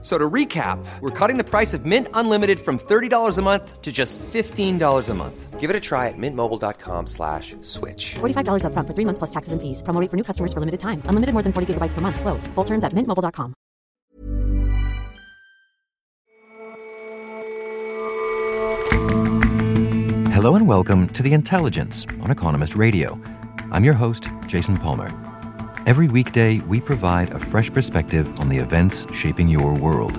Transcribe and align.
So 0.00 0.16
to 0.16 0.30
recap, 0.30 0.78
we're 1.00 1.10
cutting 1.10 1.38
the 1.38 1.44
price 1.44 1.74
of 1.74 1.84
Mint 1.84 2.06
Unlimited 2.14 2.60
from 2.60 2.78
$30 2.78 3.36
a 3.36 3.42
month 3.42 3.82
to 3.82 3.90
just 3.90 4.16
$15 4.18 5.08
a 5.08 5.14
month. 5.14 5.58
Give 5.58 5.70
it 5.70 5.74
a 5.74 5.80
try 5.80 6.06
at 6.06 6.14
mintmobile.com 6.16 7.08
slash 7.08 7.56
switch. 7.62 8.14
$45 8.20 8.62
upfront 8.62 8.86
for 8.86 8.94
three 8.94 9.04
months 9.04 9.18
plus 9.18 9.30
taxes 9.30 9.52
and 9.52 9.60
fees. 9.60 9.82
Promo 9.82 10.00
rate 10.00 10.08
for 10.08 10.16
new 10.16 10.22
customers 10.22 10.52
for 10.52 10.60
limited 10.60 10.78
time. 10.78 11.02
Unlimited 11.06 11.32
more 11.32 11.42
than 11.42 11.52
40 11.52 11.74
gigabytes 11.74 11.94
per 11.94 12.00
month. 12.00 12.20
Slows. 12.20 12.46
Full 12.54 12.64
terms 12.64 12.84
at 12.84 12.92
mintmobile.com. 12.92 13.54
Hello 20.32 20.54
and 20.54 20.68
welcome 20.68 21.08
to 21.08 21.22
The 21.24 21.32
Intelligence 21.32 22.06
on 22.22 22.30
Economist 22.30 22.76
Radio. 22.76 23.20
I'm 23.72 23.84
your 23.84 23.94
host, 23.94 24.30
Jason 24.46 24.76
Palmer. 24.76 25.27
Every 25.88 26.06
weekday, 26.06 26.58
we 26.60 26.82
provide 26.82 27.32
a 27.32 27.38
fresh 27.38 27.72
perspective 27.72 28.38
on 28.38 28.50
the 28.50 28.58
events 28.58 29.06
shaping 29.10 29.48
your 29.48 29.72
world. 29.72 30.12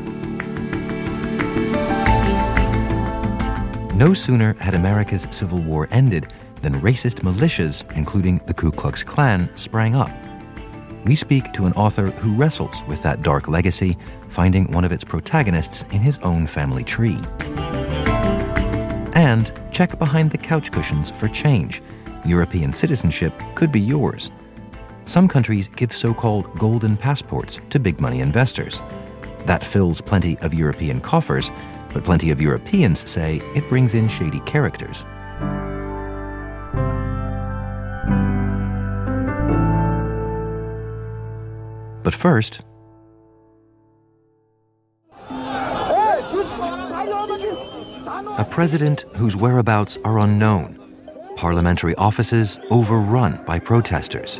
No 3.95 4.15
sooner 4.15 4.53
had 4.53 4.73
America's 4.73 5.27
Civil 5.29 5.59
War 5.59 5.87
ended 5.91 6.33
than 6.63 6.81
racist 6.81 7.21
militias, 7.21 7.83
including 7.95 8.41
the 8.47 8.53
Ku 8.55 8.71
Klux 8.71 9.03
Klan, 9.03 9.47
sprang 9.57 9.93
up. 9.93 10.09
We 11.05 11.13
speak 11.13 11.53
to 11.53 11.67
an 11.67 11.73
author 11.73 12.09
who 12.09 12.33
wrestles 12.33 12.83
with 12.87 13.03
that 13.03 13.21
dark 13.21 13.47
legacy, 13.47 13.95
finding 14.27 14.71
one 14.71 14.83
of 14.83 14.91
its 14.91 15.03
protagonists 15.03 15.85
in 15.91 16.01
his 16.01 16.17
own 16.23 16.47
family 16.47 16.83
tree. 16.83 17.19
And 19.13 19.51
check 19.71 19.99
behind 19.99 20.31
the 20.31 20.39
couch 20.39 20.71
cushions 20.71 21.11
for 21.11 21.27
change. 21.27 21.83
European 22.25 22.73
citizenship 22.73 23.39
could 23.53 23.71
be 23.71 23.79
yours. 23.79 24.31
Some 25.09 25.27
countries 25.27 25.67
give 25.75 25.91
so 25.91 26.13
called 26.13 26.55
golden 26.59 26.95
passports 26.95 27.59
to 27.71 27.79
big 27.79 27.99
money 27.99 28.19
investors. 28.19 28.83
That 29.47 29.63
fills 29.63 30.01
plenty 30.01 30.37
of 30.41 30.53
European 30.53 31.01
coffers, 31.01 31.49
but 31.91 32.03
plenty 32.03 32.29
of 32.29 32.39
Europeans 32.39 33.09
say 33.09 33.37
it 33.55 33.67
brings 33.69 33.95
in 33.95 34.07
shady 34.07 34.39
characters. 34.41 35.03
But 42.03 42.13
first, 42.13 42.61
a 48.37 48.47
president 48.47 49.05
whose 49.15 49.35
whereabouts 49.35 49.97
are 50.05 50.19
unknown, 50.19 50.77
parliamentary 51.35 51.95
offices 51.95 52.59
overrun 52.69 53.43
by 53.47 53.57
protesters 53.57 54.39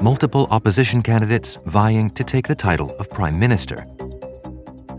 multiple 0.00 0.46
opposition 0.50 1.02
candidates 1.02 1.56
vying 1.66 2.10
to 2.10 2.24
take 2.24 2.46
the 2.46 2.54
title 2.54 2.90
of 2.98 3.10
Prime 3.10 3.38
Minister. 3.38 3.86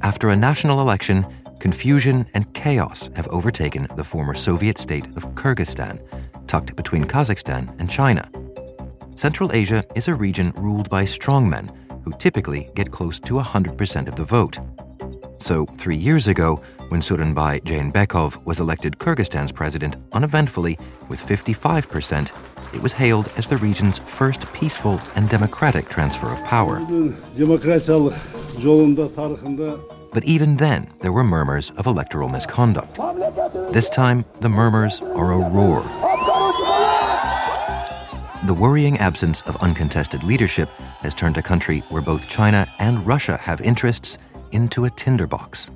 After 0.02 0.30
a 0.30 0.36
national 0.36 0.81
election, 0.81 1.26
confusion 1.59 2.26
and 2.34 2.52
chaos 2.54 3.09
have 3.16 3.28
overtaken 3.30 3.88
the 3.95 4.04
former 4.04 4.34
Soviet 4.34 4.78
state 4.78 5.06
of 5.16 5.34
Kyrgyzstan, 5.36 6.00
tucked 6.48 6.76
between 6.76 7.04
Kazakhstan 7.04 7.73
and 7.80 7.89
China. 7.89 8.30
Central 9.16 9.52
Asia 9.52 9.84
is 9.95 10.08
a 10.08 10.14
region 10.14 10.52
ruled 10.58 10.89
by 10.89 11.04
strongmen 11.04 11.70
who 12.04 12.11
typically 12.14 12.67
get 12.76 12.92
close 12.92 13.20
to 13.20 13.34
100% 13.34 14.08
of 14.08 14.16
the 14.16 14.23
vote. 14.23 14.59
So, 15.39 15.66
three 15.66 15.95
years 15.95 16.28
ago, 16.28 16.61
when 16.89 17.02
Sooronbay 17.02 17.64
Jeenbekov 17.64 18.45
was 18.45 18.59
elected 18.59 18.98
Kyrgyzstan's 18.98 19.52
president 19.52 19.98
uneventfully 20.14 20.77
with 21.10 21.20
55%, 21.20 22.32
it 22.73 22.82
was 22.82 22.94
hailed 22.94 23.32
as 23.38 23.48
the 23.48 23.58
region's 23.58 23.98
first 23.98 24.52
peaceful 24.54 25.00
and 25.16 25.30
democratic 25.30 25.89
transfer 25.89 26.32
of 26.32 26.44
power. 26.44 26.80
But 30.11 30.23
even 30.23 30.58
then, 30.58 30.89
there 31.00 31.11
were 31.11 31.23
murmurs 31.23 31.72
of 31.78 31.86
electoral 31.86 32.30
misconduct. 32.30 32.95
This 33.72 33.89
time, 33.89 34.26
the 34.39 34.50
murmurs 34.50 35.02
are 35.02 35.33
a 35.33 35.50
roar. 35.50 35.83
The 38.45 38.54
worrying 38.54 38.98
absence 38.99 39.42
of 39.42 39.58
uncontested 39.58 40.23
leadership 40.23 40.70
has 41.02 41.14
turned 41.14 41.38
a 41.38 41.42
country 41.42 41.80
where 41.89 42.02
both 42.02 42.28
China 42.28 42.67
and 42.80 43.05
Russia 43.05 43.38
have 43.38 43.60
interests 43.61 44.17
into 44.52 44.86
a 44.86 44.89
tinderbox. 44.89 45.70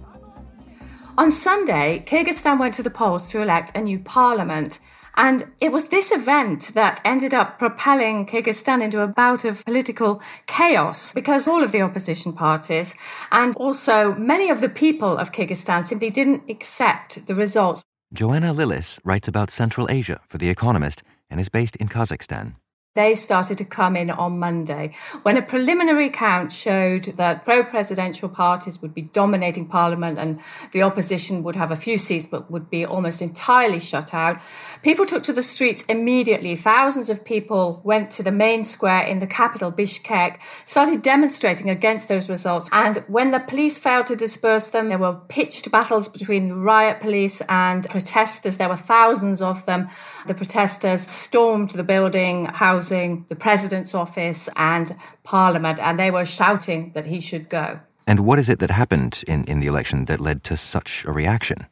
On 1.18 1.30
Sunday, 1.30 2.04
Kyrgyzstan 2.08 2.60
went 2.60 2.74
to 2.76 2.84
the 2.84 2.90
polls 2.90 3.28
to 3.30 3.42
elect 3.42 3.76
a 3.76 3.82
new 3.82 4.00
parliament. 4.00 4.80
And 5.16 5.52
it 5.62 5.72
was 5.72 5.90
this 5.90 6.12
event 6.12 6.72
that 6.74 7.02
ended 7.04 7.34
up 7.34 7.60
propelling 7.60 8.26
Kyrgyzstan 8.26 8.82
into 8.82 9.02
a 9.02 9.08
bout 9.08 9.46
of 9.46 9.66
political 9.66 10.22
chaos 10.48 11.14
because 11.14 11.48
all 11.48 11.64
of 11.64 11.72
the 11.72 11.82
opposition 11.82 12.34
parties 12.34 12.96
and 13.32 13.56
also 13.56 14.16
many 14.16 14.50
of 14.50 14.62
the 14.62 14.70
people 14.70 15.18
of 15.18 15.32
Kyrgyzstan 15.32 15.84
simply 15.84 16.10
didn't 16.10 16.50
accept 16.50 17.28
the 17.28 17.36
results. 17.36 17.84
Joanna 18.14 18.54
Lillis 18.54 19.00
writes 19.04 19.28
about 19.28 19.50
Central 19.50 19.90
Asia 19.90 20.20
for 20.28 20.38
The 20.38 20.50
Economist 20.50 21.04
and 21.30 21.40
is 21.40 21.50
based 21.50 21.76
in 21.78 21.88
Kazakhstan. 21.88 22.56
They 22.94 23.16
started 23.16 23.58
to 23.60 23.64
come 23.64 23.96
in 23.96 24.10
on 24.10 24.38
Monday 24.38 24.94
when 25.24 25.38
a 25.38 25.42
preliminary 25.42 26.10
count 26.10 26.52
showed 26.52 27.04
that 27.16 27.46
pro 27.46 27.64
presidential 27.64 28.28
parties 28.28 28.82
would 28.82 28.94
be 28.94 29.04
dominating 29.04 29.66
parliament 29.66 30.20
and 30.20 30.38
the 30.74 30.82
opposition 30.82 31.42
would 31.44 31.56
have 31.56 31.72
a 31.72 31.78
few 31.78 31.98
seats 31.98 32.28
but 32.28 32.52
would 32.52 32.70
be 32.70 32.86
almost 32.86 33.22
entirely 33.22 33.80
shut 33.80 34.14
out. 34.14 34.42
People 34.84 35.06
took 35.06 35.24
to 35.24 35.32
the 35.32 35.42
streets 35.42 35.84
immediately. 35.84 36.58
Thousands 36.58 37.10
of 37.10 37.24
people 37.24 37.82
went 37.86 38.12
to 38.12 38.24
the 38.24 38.32
main 38.32 38.66
square 38.66 39.04
in 39.04 39.20
the 39.20 39.28
capital, 39.28 39.72
Bishkek, 39.72 40.42
started 40.66 41.02
demonstrating 41.02 41.70
against 41.70 42.10
those 42.10 42.30
results. 42.30 42.68
And 42.74 43.06
when 43.08 43.32
the 43.32 43.40
police 43.40 43.80
failed 43.80 44.08
to 44.08 44.18
disperse 44.18 44.70
them, 44.70 44.90
there 44.90 44.98
were 44.98 45.16
pitched 45.30 45.72
battles 45.72 46.10
between 46.10 46.52
riot 46.52 47.00
police 47.00 47.42
and 47.48 47.88
protesters. 47.90 48.58
There 48.58 48.68
were 48.68 48.76
thousands 48.76 49.42
of 49.42 49.66
them. 49.66 49.88
The 50.28 50.34
protesters 50.34 51.10
stormed 51.10 51.70
the 51.70 51.86
building, 51.86 52.48
house 52.48 52.81
housing, 52.82 53.26
the 53.30 53.36
president's 53.36 53.94
office, 53.94 54.50
and 54.56 54.96
parliament, 55.24 55.80
and 55.80 56.00
they 56.00 56.10
were 56.10 56.26
shouting 56.26 56.92
that 56.94 57.06
he 57.06 57.22
should 57.22 57.48
go. 57.48 57.80
And 58.08 58.22
what 58.22 58.40
is 58.40 58.50
it 58.50 58.58
that 58.60 58.72
happened 58.72 59.24
in, 59.28 59.44
in 59.44 59.60
the 59.60 59.68
election 59.68 60.06
that 60.06 60.20
led 60.20 60.44
to 60.46 60.58
such 60.58 61.06
a 61.06 61.12
reaction? 61.12 61.68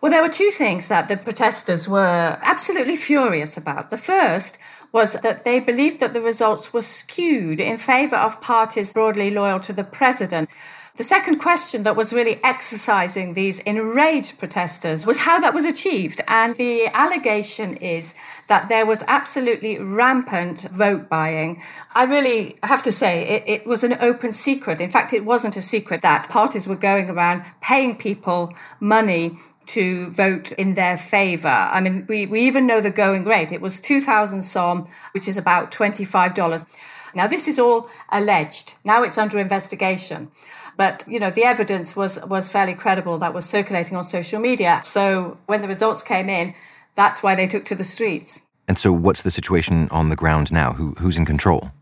Well, 0.00 0.12
there 0.12 0.22
were 0.22 0.28
two 0.28 0.52
things 0.52 0.88
that 0.88 1.08
the 1.08 1.16
protesters 1.16 1.88
were 1.88 2.38
absolutely 2.42 2.94
furious 2.94 3.56
about. 3.56 3.90
The 3.90 3.96
first 3.96 4.56
was 4.92 5.14
that 5.14 5.42
they 5.44 5.58
believed 5.58 5.98
that 5.98 6.12
the 6.12 6.20
results 6.20 6.72
were 6.72 6.82
skewed 6.82 7.58
in 7.58 7.78
favor 7.78 8.14
of 8.14 8.40
parties 8.40 8.92
broadly 8.94 9.30
loyal 9.30 9.58
to 9.60 9.72
the 9.72 9.82
president. 9.82 10.50
The 10.96 11.04
second 11.04 11.38
question 11.38 11.82
that 11.82 11.96
was 11.96 12.12
really 12.12 12.40
exercising 12.44 13.34
these 13.34 13.58
enraged 13.60 14.38
protesters 14.38 15.04
was 15.04 15.20
how 15.20 15.40
that 15.40 15.54
was 15.54 15.66
achieved. 15.66 16.20
And 16.28 16.54
the 16.56 16.86
allegation 16.92 17.76
is 17.76 18.14
that 18.46 18.68
there 18.68 18.86
was 18.86 19.04
absolutely 19.08 19.78
rampant 19.80 20.62
vote 20.72 21.08
buying. 21.08 21.60
I 21.96 22.04
really 22.04 22.58
have 22.62 22.82
to 22.84 22.92
say 22.92 23.22
it, 23.28 23.42
it 23.46 23.66
was 23.66 23.82
an 23.82 23.96
open 24.00 24.30
secret. 24.30 24.80
In 24.80 24.90
fact, 24.90 25.12
it 25.12 25.24
wasn't 25.24 25.56
a 25.56 25.62
secret 25.62 26.02
that 26.02 26.28
parties 26.28 26.68
were 26.68 26.76
going 26.76 27.10
around 27.10 27.42
paying 27.60 27.96
people 27.96 28.52
money 28.80 29.36
to 29.68 30.10
vote 30.10 30.52
in 30.52 30.74
their 30.74 30.96
favor. 30.96 31.48
I 31.48 31.80
mean, 31.80 32.06
we, 32.08 32.26
we 32.26 32.40
even 32.42 32.66
know 32.66 32.80
the 32.80 32.90
going 32.90 33.24
rate. 33.24 33.52
It 33.52 33.60
was 33.60 33.80
2000 33.80 34.42
som, 34.42 34.86
which 35.12 35.28
is 35.28 35.36
about 35.36 35.70
$25. 35.70 36.66
Now, 37.14 37.26
this 37.26 37.48
is 37.48 37.58
all 37.58 37.88
alleged. 38.10 38.74
Now 38.84 39.02
it's 39.02 39.18
under 39.18 39.38
investigation. 39.38 40.30
But, 40.76 41.04
you 41.08 41.18
know, 41.18 41.30
the 41.30 41.44
evidence 41.44 41.96
was, 41.96 42.24
was 42.26 42.48
fairly 42.48 42.74
credible 42.74 43.18
that 43.18 43.34
was 43.34 43.44
circulating 43.44 43.96
on 43.96 44.04
social 44.04 44.40
media. 44.40 44.80
So 44.82 45.38
when 45.46 45.60
the 45.60 45.68
results 45.68 46.02
came 46.02 46.28
in, 46.28 46.54
that's 46.94 47.22
why 47.22 47.34
they 47.34 47.46
took 47.46 47.64
to 47.66 47.74
the 47.74 47.84
streets. 47.84 48.40
And 48.68 48.78
so 48.78 48.92
what's 48.92 49.22
the 49.22 49.30
situation 49.30 49.88
on 49.90 50.08
the 50.08 50.16
ground 50.16 50.52
now? 50.52 50.74
Who, 50.74 50.94
who's 50.98 51.16
in 51.16 51.24
control? 51.24 51.72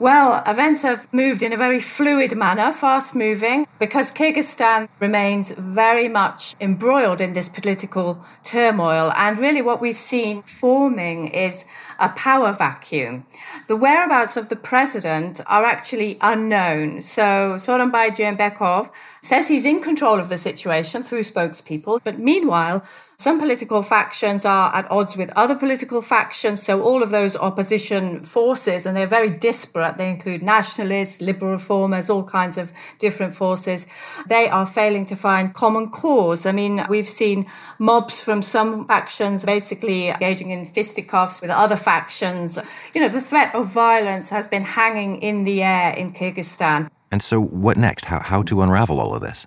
Well, 0.00 0.42
events 0.46 0.80
have 0.80 1.12
moved 1.12 1.42
in 1.42 1.52
a 1.52 1.58
very 1.58 1.78
fluid 1.78 2.34
manner, 2.34 2.72
fast 2.72 3.14
moving, 3.14 3.66
because 3.78 4.10
Kyrgyzstan 4.10 4.88
remains 4.98 5.52
very 5.52 6.08
much 6.08 6.54
embroiled 6.58 7.20
in 7.20 7.34
this 7.34 7.50
political 7.50 8.24
turmoil. 8.42 9.12
And 9.14 9.38
really, 9.38 9.60
what 9.60 9.78
we've 9.78 9.94
seen 9.94 10.40
forming 10.40 11.28
is 11.28 11.66
a 11.98 12.08
power 12.08 12.50
vacuum. 12.54 13.26
The 13.68 13.76
whereabouts 13.76 14.38
of 14.38 14.48
the 14.48 14.56
president 14.56 15.42
are 15.46 15.66
actually 15.66 16.16
unknown. 16.22 17.02
So, 17.02 17.56
Sooronbay 17.58 18.16
Jeenbekov 18.16 18.90
says 19.20 19.48
he's 19.48 19.66
in 19.66 19.82
control 19.82 20.18
of 20.18 20.30
the 20.30 20.38
situation 20.38 21.02
through 21.02 21.24
spokespeople, 21.24 22.00
but 22.02 22.18
meanwhile, 22.18 22.82
Some 23.20 23.38
political 23.38 23.82
factions 23.82 24.46
are 24.46 24.74
at 24.74 24.90
odds 24.90 25.14
with 25.14 25.30
other 25.36 25.54
political 25.54 26.00
factions. 26.00 26.62
So 26.62 26.82
all 26.82 27.02
of 27.02 27.10
those 27.10 27.36
opposition 27.36 28.24
forces, 28.24 28.86
and 28.86 28.96
they're 28.96 29.06
very 29.06 29.28
disparate. 29.28 29.98
They 29.98 30.08
include 30.08 30.42
nationalists, 30.42 31.20
liberal 31.20 31.52
reformers, 31.52 32.08
all 32.08 32.24
kinds 32.24 32.56
of 32.56 32.72
different 32.98 33.34
forces. 33.34 33.86
They 34.26 34.48
are 34.48 34.64
failing 34.64 35.04
to 35.04 35.16
find 35.16 35.52
common 35.52 35.90
cause. 35.90 36.46
I 36.46 36.52
mean, 36.52 36.82
we've 36.88 37.06
seen 37.06 37.44
mobs 37.78 38.24
from 38.24 38.40
some 38.40 38.86
factions 38.86 39.44
basically 39.44 40.08
engaging 40.08 40.48
in 40.48 40.64
fisticuffs 40.64 41.42
with 41.42 41.50
other 41.50 41.76
factions. 41.76 42.58
You 42.94 43.02
know, 43.02 43.10
the 43.10 43.20
threat 43.20 43.54
of 43.54 43.66
violence 43.66 44.30
has 44.30 44.46
been 44.46 44.62
hanging 44.62 45.20
in 45.20 45.44
the 45.44 45.62
air 45.62 45.92
in 45.92 46.14
Kyrgyzstan. 46.14 46.88
And 47.12 47.22
so, 47.22 47.38
what 47.38 47.76
next? 47.76 48.06
How, 48.06 48.20
how 48.20 48.40
to 48.44 48.62
unravel 48.62 48.98
all 48.98 49.14
of 49.14 49.20
this? 49.20 49.46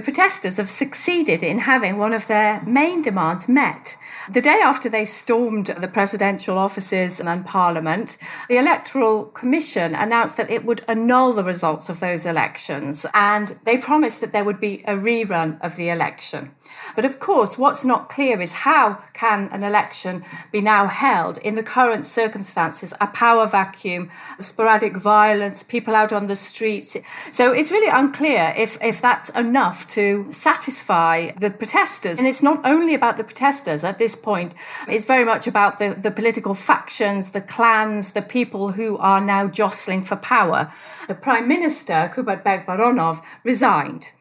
The 0.00 0.12
protesters 0.12 0.56
have 0.56 0.70
succeeded 0.70 1.42
in 1.42 1.58
having 1.58 1.98
one 1.98 2.14
of 2.14 2.26
their 2.26 2.62
main 2.62 3.02
demands 3.02 3.50
met. 3.50 3.98
The 4.30 4.40
day 4.40 4.58
after 4.64 4.88
they 4.88 5.04
stormed 5.04 5.66
the 5.66 5.88
presidential 5.88 6.56
offices 6.56 7.20
and 7.20 7.44
parliament, 7.44 8.16
the 8.48 8.56
Electoral 8.56 9.26
Commission 9.26 9.94
announced 9.94 10.38
that 10.38 10.50
it 10.50 10.64
would 10.64 10.82
annul 10.88 11.34
the 11.34 11.44
results 11.44 11.90
of 11.90 12.00
those 12.00 12.24
elections 12.24 13.04
and 13.12 13.58
they 13.64 13.76
promised 13.76 14.22
that 14.22 14.32
there 14.32 14.42
would 14.42 14.58
be 14.58 14.82
a 14.86 14.94
rerun 14.94 15.60
of 15.60 15.76
the 15.76 15.90
election. 15.90 16.52
But 16.96 17.04
of 17.04 17.18
course, 17.18 17.58
what's 17.58 17.84
not 17.84 18.08
clear 18.08 18.40
is 18.40 18.64
how 18.64 19.02
can 19.12 19.48
an 19.52 19.62
election 19.62 20.24
be 20.52 20.60
now 20.60 20.86
held 20.86 21.38
in 21.38 21.54
the 21.54 21.62
current 21.62 22.04
circumstances, 22.04 22.94
a 23.00 23.06
power 23.06 23.46
vacuum, 23.46 24.08
sporadic 24.38 24.96
violence, 24.96 25.62
people 25.62 25.94
out 25.94 26.12
on 26.12 26.26
the 26.26 26.36
streets. 26.36 26.96
So 27.32 27.52
it's 27.52 27.72
really 27.72 27.90
unclear 27.90 28.54
if, 28.56 28.82
if 28.82 29.00
that's 29.00 29.30
enough 29.30 29.86
to 29.88 30.30
satisfy 30.30 31.30
the 31.32 31.50
protesters. 31.50 32.18
And 32.18 32.26
it's 32.26 32.42
not 32.42 32.60
only 32.64 32.94
about 32.94 33.16
the 33.16 33.24
protesters 33.24 33.84
at 33.84 33.98
this 33.98 34.16
point, 34.16 34.54
it's 34.88 35.04
very 35.04 35.24
much 35.24 35.46
about 35.46 35.78
the, 35.78 35.94
the 35.94 36.10
political 36.10 36.54
factions, 36.54 37.30
the 37.30 37.40
clans, 37.40 38.12
the 38.12 38.22
people 38.22 38.72
who 38.72 38.98
are 38.98 39.20
now 39.20 39.48
jostling 39.48 40.02
for 40.02 40.16
power. 40.16 40.70
The 41.08 41.14
Prime 41.14 41.48
Minister, 41.48 42.10
Kubatbek 42.14 42.66
Boronov, 42.66 43.22
resigned. 43.44 44.12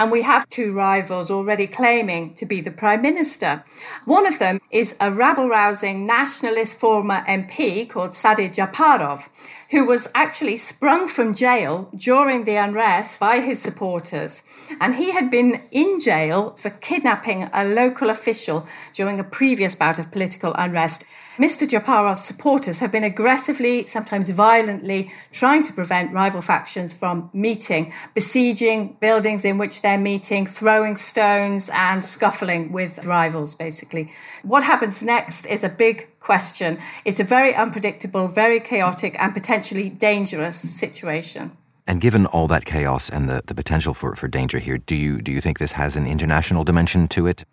And 0.00 0.10
we 0.10 0.22
have 0.22 0.48
two 0.48 0.72
rivals 0.72 1.30
already 1.30 1.66
claiming 1.66 2.32
to 2.36 2.46
be 2.46 2.62
the 2.62 2.70
Prime 2.70 3.02
Minister. 3.02 3.62
One 4.06 4.26
of 4.26 4.38
them 4.38 4.58
is 4.70 4.96
a 4.98 5.12
rabble 5.12 5.46
rousing 5.46 6.06
nationalist 6.06 6.78
former 6.78 7.20
MP 7.28 7.86
called 7.86 8.12
Sadir 8.12 8.48
Japarov, 8.48 9.28
who 9.70 9.86
was 9.86 10.08
actually 10.14 10.56
sprung 10.56 11.06
from 11.06 11.32
jail 11.34 11.88
during 11.96 12.44
the 12.44 12.56
unrest 12.56 13.20
by 13.20 13.40
his 13.40 13.62
supporters. 13.62 14.42
And 14.80 14.96
he 14.96 15.12
had 15.12 15.30
been 15.30 15.60
in 15.70 16.00
jail 16.00 16.56
for 16.56 16.70
kidnapping 16.70 17.48
a 17.52 17.64
local 17.64 18.10
official 18.10 18.66
during 18.92 19.20
a 19.20 19.24
previous 19.24 19.74
bout 19.74 19.98
of 19.98 20.10
political 20.10 20.52
unrest. 20.54 21.04
Mr. 21.38 21.66
Japarov's 21.66 22.22
supporters 22.22 22.80
have 22.80 22.90
been 22.90 23.04
aggressively, 23.04 23.86
sometimes 23.86 24.28
violently, 24.30 25.10
trying 25.30 25.62
to 25.62 25.72
prevent 25.72 26.12
rival 26.12 26.42
factions 26.42 26.92
from 26.92 27.30
meeting, 27.32 27.92
besieging 28.14 28.96
buildings 29.00 29.44
in 29.44 29.56
which 29.56 29.82
they're 29.82 29.96
meeting, 29.96 30.46
throwing 30.46 30.96
stones, 30.96 31.70
and 31.72 32.04
scuffling 32.04 32.72
with 32.72 33.06
rivals, 33.06 33.54
basically. 33.54 34.10
What 34.42 34.64
happens 34.64 35.02
next 35.02 35.46
is 35.46 35.62
a 35.62 35.68
big 35.68 36.09
question. 36.20 36.78
It's 37.04 37.18
a 37.18 37.24
very 37.24 37.54
unpredictable, 37.54 38.28
very 38.28 38.60
chaotic, 38.60 39.16
and 39.18 39.34
potentially 39.34 39.88
dangerous 39.88 40.56
situation. 40.56 41.52
And 41.86 42.00
given 42.00 42.26
all 42.26 42.46
that 42.48 42.64
chaos 42.64 43.10
and 43.10 43.28
the, 43.28 43.42
the 43.46 43.54
potential 43.54 43.94
for, 43.94 44.14
for 44.14 44.28
danger 44.28 44.60
here, 44.60 44.78
do 44.78 44.94
you 44.94 45.20
do 45.20 45.32
you 45.32 45.40
think 45.40 45.58
this 45.58 45.72
has 45.72 45.96
an 45.96 46.06
international 46.06 46.62
dimension 46.62 47.08
to 47.08 47.26
it? 47.26 47.44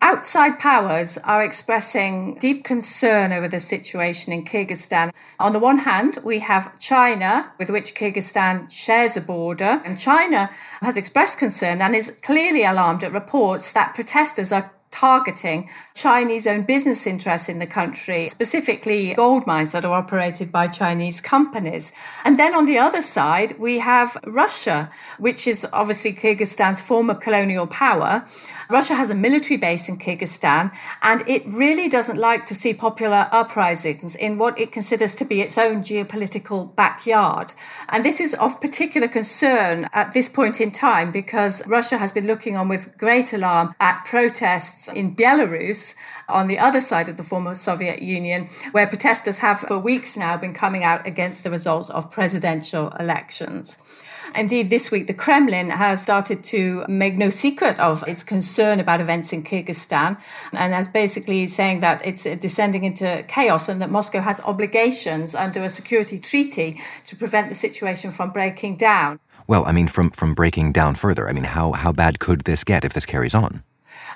Outside 0.00 0.58
powers 0.58 1.16
are 1.24 1.42
expressing 1.42 2.36
deep 2.38 2.62
concern 2.62 3.32
over 3.32 3.48
the 3.48 3.58
situation 3.58 4.34
in 4.34 4.44
Kyrgyzstan. 4.44 5.14
On 5.38 5.54
the 5.54 5.58
one 5.58 5.78
hand, 5.78 6.18
we 6.22 6.40
have 6.40 6.78
China, 6.78 7.52
with 7.58 7.70
which 7.70 7.94
Kyrgyzstan 7.94 8.70
shares 8.70 9.16
a 9.16 9.22
border, 9.22 9.80
and 9.82 9.98
China 9.98 10.50
has 10.82 10.98
expressed 10.98 11.38
concern 11.38 11.80
and 11.80 11.94
is 11.94 12.10
clearly 12.22 12.64
alarmed 12.64 13.02
at 13.02 13.12
reports 13.12 13.72
that 13.72 13.94
protesters 13.94 14.52
are 14.52 14.70
targeting 14.94 15.68
Chinese 15.92 16.46
owned 16.46 16.66
business 16.66 17.04
interests 17.06 17.48
in 17.48 17.58
the 17.58 17.66
country, 17.66 18.28
specifically 18.28 19.12
gold 19.14 19.44
mines 19.44 19.72
that 19.72 19.84
are 19.84 19.92
operated 19.92 20.52
by 20.52 20.68
Chinese 20.68 21.20
companies. 21.20 21.92
And 22.24 22.38
then 22.38 22.54
on 22.54 22.64
the 22.64 22.78
other 22.78 23.02
side, 23.02 23.58
we 23.58 23.80
have 23.80 24.16
Russia, 24.24 24.88
which 25.18 25.48
is 25.48 25.66
obviously 25.72 26.12
Kyrgyzstan's 26.12 26.80
former 26.80 27.14
colonial 27.14 27.66
power. 27.66 28.24
Russia 28.70 28.94
has 28.94 29.10
a 29.10 29.14
military 29.14 29.58
base 29.58 29.88
in 29.88 29.98
Kyrgyzstan, 29.98 30.72
and 31.02 31.28
it 31.28 31.42
really 31.46 31.88
doesn't 31.88 32.18
like 32.18 32.46
to 32.46 32.54
see 32.54 32.72
popular 32.72 33.28
uprisings 33.32 34.14
in 34.14 34.38
what 34.38 34.58
it 34.58 34.72
considers 34.72 35.14
to 35.16 35.24
be 35.24 35.40
its 35.40 35.58
own 35.58 35.82
geopolitical 35.82 36.74
backyard. 36.76 37.52
And 37.88 38.04
this 38.04 38.20
is 38.20 38.34
of 38.34 38.60
particular 38.60 39.08
concern 39.08 39.88
at 39.92 40.12
this 40.12 40.28
point 40.28 40.60
in 40.60 40.70
time 40.70 41.10
because 41.10 41.66
Russia 41.66 41.98
has 41.98 42.12
been 42.12 42.26
looking 42.26 42.56
on 42.56 42.68
with 42.68 42.96
great 42.96 43.32
alarm 43.32 43.74
at 43.80 44.04
protests 44.04 44.83
in 44.88 45.14
Belarus, 45.14 45.94
on 46.28 46.48
the 46.48 46.58
other 46.58 46.80
side 46.80 47.08
of 47.08 47.16
the 47.16 47.22
former 47.22 47.54
Soviet 47.54 48.02
Union, 48.02 48.48
where 48.72 48.86
protesters 48.86 49.38
have 49.38 49.60
for 49.60 49.78
weeks 49.78 50.16
now 50.16 50.36
been 50.36 50.54
coming 50.54 50.84
out 50.84 51.06
against 51.06 51.44
the 51.44 51.50
results 51.50 51.90
of 51.90 52.10
presidential 52.10 52.88
elections. 53.00 53.78
Indeed, 54.36 54.68
this 54.68 54.90
week, 54.90 55.06
the 55.06 55.14
Kremlin 55.14 55.70
has 55.70 56.02
started 56.02 56.42
to 56.44 56.84
make 56.88 57.14
no 57.14 57.28
secret 57.28 57.78
of 57.78 58.02
its 58.08 58.24
concern 58.24 58.80
about 58.80 59.00
events 59.00 59.32
in 59.32 59.42
Kyrgyzstan 59.44 60.20
and 60.52 60.72
has 60.72 60.88
basically 60.88 61.46
saying 61.46 61.80
that 61.80 62.04
it's 62.04 62.24
descending 62.24 62.84
into 62.84 63.24
chaos 63.28 63.68
and 63.68 63.80
that 63.80 63.90
Moscow 63.90 64.20
has 64.20 64.40
obligations 64.40 65.34
under 65.34 65.62
a 65.62 65.68
security 65.68 66.18
treaty 66.18 66.80
to 67.06 67.14
prevent 67.14 67.48
the 67.48 67.54
situation 67.54 68.10
from 68.10 68.30
breaking 68.30 68.76
down. 68.76 69.20
Well, 69.46 69.64
I 69.66 69.72
mean, 69.72 69.88
from, 69.88 70.10
from 70.10 70.34
breaking 70.34 70.72
down 70.72 70.94
further, 70.94 71.28
I 71.28 71.32
mean, 71.32 71.44
how, 71.44 71.72
how 71.72 71.92
bad 71.92 72.18
could 72.18 72.42
this 72.42 72.64
get 72.64 72.84
if 72.84 72.94
this 72.94 73.06
carries 73.06 73.34
on? 73.34 73.62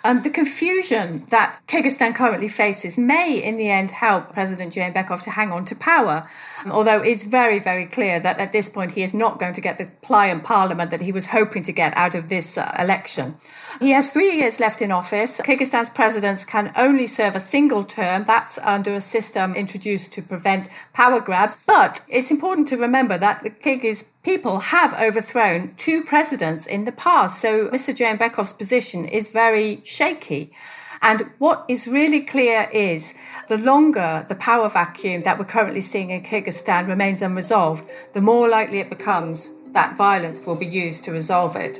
Um, 0.04 0.22
the 0.22 0.30
confusion 0.30 1.24
that 1.28 1.60
Kyrgyzstan 1.66 2.14
currently 2.14 2.48
faces 2.48 2.98
may, 2.98 3.42
in 3.42 3.56
the 3.56 3.68
end, 3.68 3.90
help 3.90 4.32
President 4.32 4.72
Jeenbekov 4.72 5.22
to 5.24 5.30
hang 5.30 5.52
on 5.52 5.64
to 5.66 5.74
power, 5.74 6.26
um, 6.64 6.72
although 6.72 7.00
it's 7.00 7.24
very, 7.24 7.58
very 7.58 7.86
clear 7.86 8.20
that 8.20 8.38
at 8.38 8.52
this 8.52 8.68
point 8.68 8.92
he 8.92 9.02
is 9.02 9.12
not 9.12 9.38
going 9.38 9.54
to 9.54 9.60
get 9.60 9.78
the 9.78 9.90
pliant 10.02 10.44
parliament 10.44 10.90
that 10.90 11.02
he 11.02 11.12
was 11.12 11.28
hoping 11.28 11.62
to 11.64 11.72
get 11.72 11.96
out 11.96 12.14
of 12.14 12.28
this 12.28 12.56
uh, 12.56 12.74
election. 12.78 13.36
He 13.80 13.90
has 13.90 14.12
three 14.12 14.36
years 14.36 14.60
left 14.60 14.80
in 14.80 14.92
office. 14.92 15.40
Kyrgyzstan's 15.40 15.88
presidents 15.88 16.44
can 16.44 16.72
only 16.76 17.06
serve 17.06 17.36
a 17.36 17.40
single 17.40 17.84
term. 17.84 18.24
That's 18.24 18.58
under 18.58 18.94
a 18.94 19.00
system 19.00 19.54
introduced 19.54 20.12
to 20.14 20.22
prevent 20.22 20.68
power 20.92 21.20
grabs. 21.20 21.58
But 21.66 22.02
it's 22.08 22.30
important 22.30 22.68
to 22.68 22.76
remember 22.76 23.18
that 23.18 23.42
the 23.42 23.50
Kyrgyz 23.50 24.08
people 24.28 24.60
have 24.60 24.92
overthrown 25.00 25.72
two 25.76 26.04
presidents 26.04 26.66
in 26.66 26.84
the 26.84 26.92
past. 26.92 27.40
So 27.40 27.68
Mr. 27.68 27.94
Jeenbekov's 27.96 28.52
position 28.52 29.06
is 29.06 29.30
very 29.30 29.80
shaky. 29.86 30.52
And 31.00 31.30
what 31.38 31.64
is 31.66 31.88
really 31.88 32.20
clear 32.20 32.68
is 32.70 33.14
the 33.48 33.56
longer 33.56 34.26
the 34.28 34.34
power 34.34 34.68
vacuum 34.68 35.22
that 35.22 35.38
we're 35.38 35.46
currently 35.46 35.80
seeing 35.80 36.10
in 36.10 36.22
Kyrgyzstan 36.22 36.88
remains 36.88 37.22
unresolved, 37.22 37.88
the 38.12 38.20
more 38.20 38.50
likely 38.50 38.80
it 38.80 38.90
becomes 38.90 39.50
that 39.72 39.96
violence 39.96 40.44
will 40.44 40.56
be 40.56 40.66
used 40.66 41.04
to 41.04 41.10
resolve 41.12 41.56
it. 41.56 41.78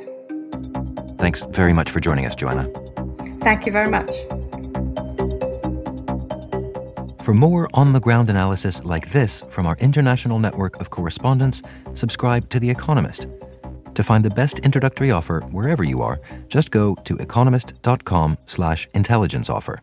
Thanks 1.19 1.45
very 1.51 1.75
much 1.75 1.91
for 1.91 2.01
joining 2.01 2.25
us, 2.25 2.35
Joanna. 2.35 2.65
Thank 3.41 3.67
you 3.67 3.73
very 3.73 3.91
much. 3.91 4.11
For 7.29 7.35
more 7.35 7.69
on 7.75 7.93
the 7.93 8.01
ground 8.01 8.31
analysis 8.31 8.83
like 8.85 9.13
this 9.13 9.43
from 9.51 9.67
our 9.67 9.77
international 9.81 10.39
network 10.39 10.81
of 10.81 10.89
correspondents, 10.89 11.61
subscribe 11.93 12.49
to 12.49 12.59
The 12.59 12.71
Economist. 12.71 13.27
To 13.95 14.03
find 14.03 14.25
the 14.25 14.31
best 14.31 14.61
introductory 14.61 15.11
offer 15.11 15.43
wherever 15.51 15.85
you 15.85 16.01
are, 16.01 16.19
just 16.49 16.71
go 16.71 16.95
to 17.05 17.19
economist.com/intelligence 17.19 19.51
offer. 19.51 19.83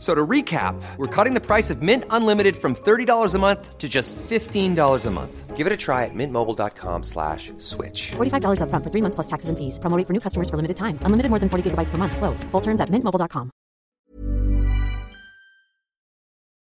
So 0.00 0.14
to 0.14 0.26
recap, 0.26 0.80
we're 0.96 1.14
cutting 1.14 1.34
the 1.34 1.42
price 1.42 1.68
of 1.68 1.82
Mint 1.82 2.04
Unlimited 2.08 2.56
from 2.56 2.74
$30 2.74 3.34
a 3.34 3.38
month 3.38 3.76
to 3.76 3.86
just 3.86 4.16
$15 4.16 5.06
a 5.06 5.10
month. 5.10 5.56
Give 5.58 5.66
it 5.66 5.72
a 5.74 5.76
try 5.76 6.06
at 6.06 6.14
mintmobile.com 6.14 7.02
slash 7.02 7.52
switch. 7.58 8.12
$45 8.12 8.60
upfront 8.62 8.82
for 8.82 8.90
three 8.90 9.02
months 9.02 9.14
plus 9.14 9.26
taxes 9.26 9.50
and 9.50 9.58
fees. 9.58 9.78
Promote 9.78 10.06
for 10.06 10.14
new 10.14 10.20
customers 10.20 10.48
for 10.48 10.56
limited 10.56 10.78
time. 10.78 10.98
Unlimited 11.02 11.28
more 11.28 11.38
than 11.38 11.50
40 11.50 11.70
gigabytes 11.70 11.90
per 11.90 11.98
month. 11.98 12.16
Slows. 12.16 12.44
Full 12.44 12.62
terms 12.62 12.80
at 12.80 12.88
mintmobile.com. 12.88 13.50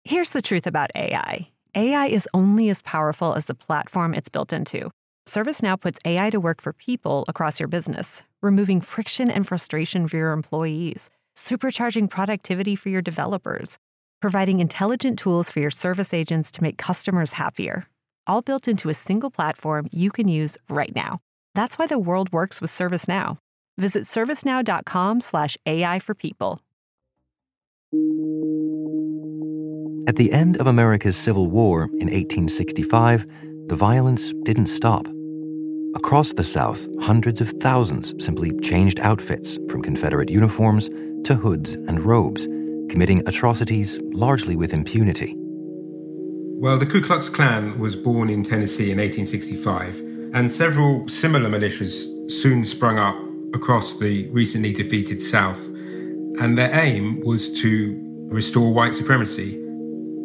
Here's 0.05 0.29
the 0.29 0.41
truth 0.41 0.65
about 0.67 0.91
AI. 0.95 1.49
AI 1.75 2.05
is 2.07 2.29
only 2.33 2.69
as 2.69 2.81
powerful 2.83 3.33
as 3.33 3.45
the 3.45 3.55
platform 3.55 4.13
it's 4.13 4.29
built 4.29 4.53
into. 4.53 4.91
ServiceNow 5.27 5.81
puts 5.81 5.99
AI 6.05 6.29
to 6.29 6.39
work 6.39 6.61
for 6.61 6.71
people 6.71 7.25
across 7.27 7.59
your 7.59 7.67
business, 7.67 8.21
removing 8.41 8.79
friction 8.79 9.29
and 9.29 9.45
frustration 9.45 10.07
for 10.07 10.17
your 10.17 10.31
employees, 10.31 11.09
supercharging 11.35 12.09
productivity 12.09 12.75
for 12.75 12.89
your 12.89 13.01
developers, 13.01 13.77
providing 14.21 14.59
intelligent 14.59 15.19
tools 15.19 15.49
for 15.49 15.59
your 15.59 15.71
service 15.71 16.13
agents 16.13 16.49
to 16.51 16.63
make 16.63 16.77
customers 16.77 17.33
happier. 17.33 17.87
All 18.27 18.41
built 18.41 18.67
into 18.67 18.89
a 18.89 18.93
single 18.93 19.29
platform 19.29 19.87
you 19.91 20.11
can 20.11 20.27
use 20.27 20.57
right 20.69 20.95
now. 20.95 21.19
That's 21.53 21.77
why 21.77 21.87
the 21.87 21.99
world 21.99 22.31
works 22.31 22.61
with 22.61 22.71
ServiceNow. 22.71 23.37
Visit 23.77 24.03
servicenow.com/ai 24.03 25.99
for 25.99 26.15
people. 26.15 26.59
At 30.07 30.17
the 30.17 30.31
end 30.31 30.57
of 30.57 30.67
America's 30.67 31.17
Civil 31.17 31.47
War 31.47 31.85
in 31.99 32.09
1865, 32.09 33.25
the 33.67 33.75
violence 33.75 34.33
didn't 34.43 34.67
stop. 34.67 35.07
Across 35.95 36.33
the 36.33 36.43
South, 36.43 36.87
hundreds 37.01 37.41
of 37.41 37.49
thousands 37.61 38.13
simply 38.23 38.51
changed 38.59 38.99
outfits 38.99 39.57
from 39.69 39.81
Confederate 39.81 40.29
uniforms 40.29 40.89
to 41.25 41.35
hoods 41.35 41.73
and 41.73 42.01
robes, 42.01 42.45
committing 42.89 43.27
atrocities 43.27 43.99
largely 44.13 44.55
with 44.55 44.73
impunity. 44.73 45.35
Well, 45.37 46.77
the 46.77 46.85
Ku 46.85 47.01
Klux 47.01 47.29
Klan 47.29 47.77
was 47.79 47.95
born 47.95 48.29
in 48.29 48.43
Tennessee 48.43 48.91
in 48.91 48.97
1865, 48.97 49.99
and 50.33 50.51
several 50.51 51.07
similar 51.07 51.49
militias 51.49 52.31
soon 52.31 52.65
sprung 52.65 52.97
up 52.97 53.17
across 53.53 53.99
the 53.99 54.29
recently 54.29 54.73
defeated 54.73 55.21
South, 55.21 55.67
and 56.39 56.57
their 56.57 56.73
aim 56.73 57.21
was 57.21 57.51
to 57.61 58.01
restore 58.29 58.73
white 58.73 58.93
supremacy 58.95 59.61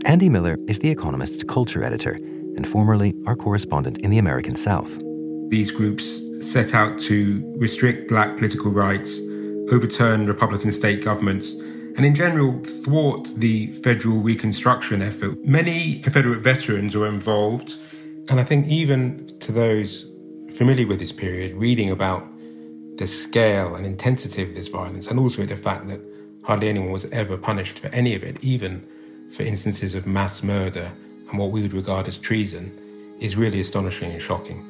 Andy 0.06 0.30
Miller 0.30 0.56
is 0.66 0.78
The 0.78 0.90
Economist's 0.90 1.42
culture 1.44 1.84
editor 1.84 2.14
and 2.56 2.66
formerly 2.66 3.14
our 3.26 3.36
correspondent 3.36 3.98
in 3.98 4.10
the 4.10 4.18
American 4.18 4.56
South. 4.56 4.98
These 5.50 5.70
groups 5.70 6.22
set 6.40 6.74
out 6.74 6.98
to 7.00 7.42
restrict 7.58 8.08
black 8.08 8.36
political 8.38 8.70
rights, 8.70 9.18
overturn 9.70 10.26
Republican 10.26 10.72
state 10.72 11.04
governments, 11.04 11.52
and 11.96 12.04
in 12.04 12.14
general 12.14 12.62
thwart 12.62 13.28
the 13.36 13.72
federal 13.84 14.18
reconstruction 14.18 15.02
effort. 15.02 15.44
Many 15.44 15.98
Confederate 15.98 16.40
veterans 16.40 16.96
were 16.96 17.08
involved, 17.08 17.76
and 18.28 18.40
I 18.40 18.44
think 18.44 18.68
even 18.68 19.26
to 19.40 19.52
those 19.52 20.06
familiar 20.52 20.86
with 20.86 20.98
this 20.98 21.12
period, 21.12 21.54
reading 21.56 21.90
about 21.90 22.26
the 22.96 23.06
scale 23.06 23.74
and 23.74 23.86
intensity 23.86 24.42
of 24.42 24.54
this 24.54 24.68
violence, 24.68 25.06
and 25.08 25.18
also 25.18 25.44
the 25.44 25.56
fact 25.56 25.86
that 25.88 26.00
hardly 26.42 26.68
anyone 26.68 26.90
was 26.90 27.06
ever 27.06 27.36
punished 27.36 27.78
for 27.78 27.88
any 27.88 28.14
of 28.14 28.22
it, 28.22 28.42
even 28.42 28.86
for 29.30 29.42
instances 29.42 29.94
of 29.94 30.06
mass 30.06 30.42
murder 30.42 30.90
and 31.30 31.38
what 31.38 31.50
we 31.50 31.62
would 31.62 31.72
regard 31.72 32.08
as 32.08 32.18
treason, 32.18 32.76
is 33.20 33.36
really 33.36 33.60
astonishing 33.60 34.12
and 34.12 34.22
shocking. 34.22 34.66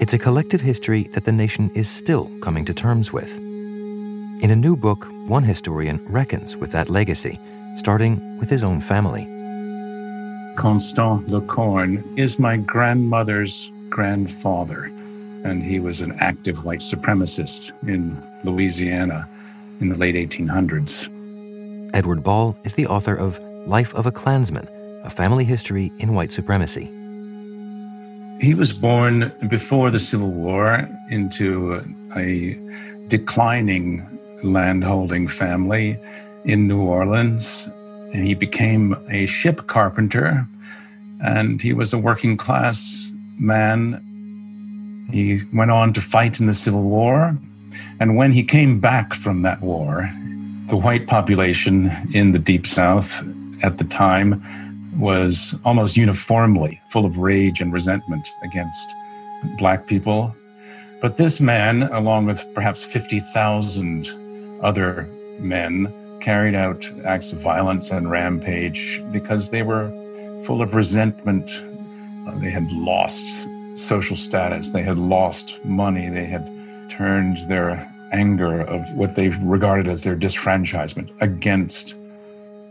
It's 0.00 0.12
a 0.12 0.18
collective 0.18 0.60
history 0.60 1.04
that 1.12 1.24
the 1.24 1.32
nation 1.32 1.70
is 1.74 1.88
still 1.88 2.30
coming 2.40 2.64
to 2.64 2.74
terms 2.74 3.12
with. 3.12 3.40
In 4.42 4.50
a 4.50 4.56
new 4.56 4.74
book, 4.74 5.06
one 5.28 5.44
historian 5.44 6.04
reckons 6.08 6.56
with 6.56 6.72
that 6.72 6.88
legacy, 6.88 7.38
starting 7.76 8.40
with 8.40 8.50
his 8.50 8.64
own 8.64 8.80
family. 8.80 9.22
Constant 10.56 11.28
Lecorgne 11.28 12.02
is 12.18 12.40
my 12.40 12.56
grandmother's 12.56 13.70
grandfather, 13.88 14.90
and 15.44 15.62
he 15.62 15.78
was 15.78 16.00
an 16.00 16.16
active 16.18 16.64
white 16.64 16.80
supremacist 16.80 17.70
in 17.86 18.20
Louisiana 18.42 19.28
in 19.78 19.90
the 19.90 19.96
late 19.96 20.16
1800s. 20.16 21.08
Edward 21.94 22.24
Ball 22.24 22.56
is 22.64 22.74
the 22.74 22.88
author 22.88 23.14
of 23.14 23.38
Life 23.68 23.94
of 23.94 24.06
a 24.06 24.10
Klansman, 24.10 24.66
a 25.04 25.10
family 25.10 25.44
history 25.44 25.92
in 26.00 26.14
white 26.14 26.32
supremacy. 26.32 26.86
He 28.40 28.56
was 28.56 28.72
born 28.72 29.30
before 29.48 29.92
the 29.92 30.00
Civil 30.00 30.32
War 30.32 30.88
into 31.10 31.80
a 32.16 32.58
declining 33.06 34.04
landholding 34.44 35.28
family 35.28 35.98
in 36.44 36.66
New 36.66 36.82
Orleans. 36.82 37.68
And 38.12 38.26
he 38.26 38.34
became 38.34 38.94
a 39.10 39.26
ship 39.26 39.66
carpenter, 39.68 40.46
and 41.24 41.62
he 41.62 41.72
was 41.72 41.92
a 41.92 41.98
working 41.98 42.36
class 42.36 43.10
man. 43.38 43.98
He 45.10 45.42
went 45.52 45.70
on 45.70 45.92
to 45.94 46.00
fight 46.00 46.40
in 46.40 46.46
the 46.46 46.54
Civil 46.54 46.82
War. 46.82 47.36
And 48.00 48.16
when 48.16 48.32
he 48.32 48.42
came 48.42 48.80
back 48.80 49.14
from 49.14 49.42
that 49.42 49.60
war, 49.62 50.10
the 50.68 50.76
white 50.76 51.06
population 51.06 51.90
in 52.14 52.32
the 52.32 52.38
Deep 52.38 52.66
South 52.66 53.22
at 53.62 53.78
the 53.78 53.84
time 53.84 54.42
was 54.98 55.54
almost 55.64 55.96
uniformly 55.96 56.80
full 56.88 57.06
of 57.06 57.18
rage 57.18 57.60
and 57.60 57.72
resentment 57.72 58.28
against 58.42 58.94
black 59.58 59.86
people. 59.86 60.34
But 61.00 61.16
this 61.16 61.40
man, 61.40 61.84
along 61.84 62.26
with 62.26 62.46
perhaps 62.54 62.84
50,000 62.84 64.10
other 64.62 65.08
men, 65.38 65.92
carried 66.20 66.54
out 66.54 66.90
acts 67.04 67.32
of 67.32 67.38
violence 67.38 67.90
and 67.90 68.10
rampage 68.10 69.02
because 69.10 69.50
they 69.50 69.62
were 69.62 69.90
full 70.44 70.62
of 70.62 70.74
resentment. 70.74 71.50
Uh, 72.26 72.38
they 72.38 72.50
had 72.50 72.70
lost 72.70 73.48
social 73.74 74.16
status, 74.16 74.72
they 74.72 74.82
had 74.82 74.98
lost 74.98 75.64
money, 75.64 76.08
they 76.08 76.24
had 76.24 76.48
turned 76.88 77.38
their 77.48 77.88
anger 78.12 78.60
of 78.60 78.92
what 78.94 79.16
they 79.16 79.30
regarded 79.30 79.88
as 79.88 80.04
their 80.04 80.16
disfranchisement 80.16 81.10
against 81.20 81.96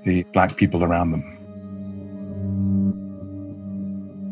the 0.04 0.24
black 0.34 0.56
people 0.56 0.84
around 0.84 1.12
them. 1.12 1.38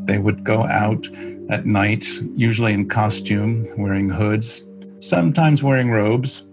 They 0.05 0.19
would 0.19 0.43
go 0.43 0.65
out 0.65 1.07
at 1.49 1.65
night, 1.65 2.05
usually 2.35 2.73
in 2.73 2.87
costume, 2.87 3.67
wearing 3.77 4.09
hoods, 4.09 4.67
sometimes 4.99 5.63
wearing 5.63 5.91
robes, 5.91 6.45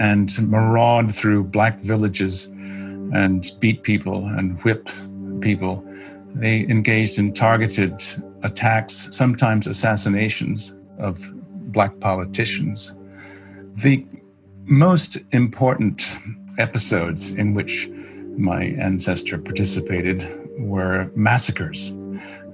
and 0.00 0.30
maraud 0.48 1.14
through 1.14 1.44
black 1.44 1.80
villages 1.80 2.46
and 3.12 3.50
beat 3.60 3.82
people 3.82 4.26
and 4.26 4.60
whip 4.62 4.88
people. 5.40 5.84
They 6.34 6.60
engaged 6.60 7.18
in 7.18 7.34
targeted 7.34 8.02
attacks, 8.42 9.08
sometimes 9.14 9.66
assassinations 9.66 10.74
of 10.98 11.22
black 11.72 11.98
politicians. 12.00 12.96
The 13.74 14.06
most 14.64 15.18
important 15.32 16.10
episodes 16.58 17.30
in 17.30 17.54
which 17.54 17.88
my 18.36 18.64
ancestor 18.78 19.38
participated 19.38 20.28
were 20.58 21.10
massacres. 21.14 21.92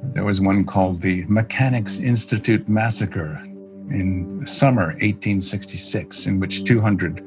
There 0.03 0.25
was 0.25 0.41
one 0.41 0.65
called 0.65 1.01
the 1.01 1.25
Mechanics 1.27 2.01
Institute 2.01 2.69
Massacre 2.69 3.43
in 3.91 4.45
summer 4.47 4.89
1866, 5.01 6.27
in 6.27 6.41
which 6.41 6.65
200 6.65 7.25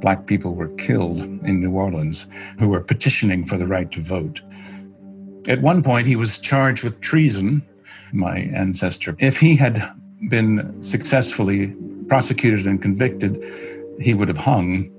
black 0.00 0.26
people 0.26 0.54
were 0.54 0.68
killed 0.76 1.20
in 1.46 1.60
New 1.60 1.72
Orleans 1.72 2.26
who 2.58 2.68
were 2.68 2.80
petitioning 2.80 3.46
for 3.46 3.56
the 3.56 3.66
right 3.66 3.90
to 3.92 4.00
vote. 4.00 4.42
At 5.48 5.62
one 5.62 5.82
point, 5.82 6.06
he 6.06 6.16
was 6.16 6.38
charged 6.38 6.84
with 6.84 7.00
treason, 7.00 7.62
my 8.12 8.38
ancestor. 8.38 9.16
If 9.18 9.38
he 9.38 9.56
had 9.56 9.90
been 10.28 10.82
successfully 10.82 11.74
prosecuted 12.08 12.66
and 12.66 12.80
convicted, 12.80 13.42
he 14.00 14.14
would 14.14 14.28
have 14.28 14.38
hung, 14.38 14.90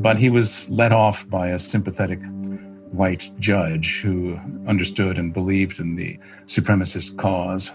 but 0.00 0.18
he 0.18 0.30
was 0.30 0.68
let 0.70 0.92
off 0.92 1.28
by 1.28 1.48
a 1.48 1.58
sympathetic 1.58 2.20
white 2.92 3.30
judge 3.38 4.00
who 4.00 4.38
understood 4.66 5.16
and 5.16 5.32
believed 5.32 5.78
in 5.78 5.94
the 5.94 6.18
supremacist 6.46 7.16
cause. 7.16 7.72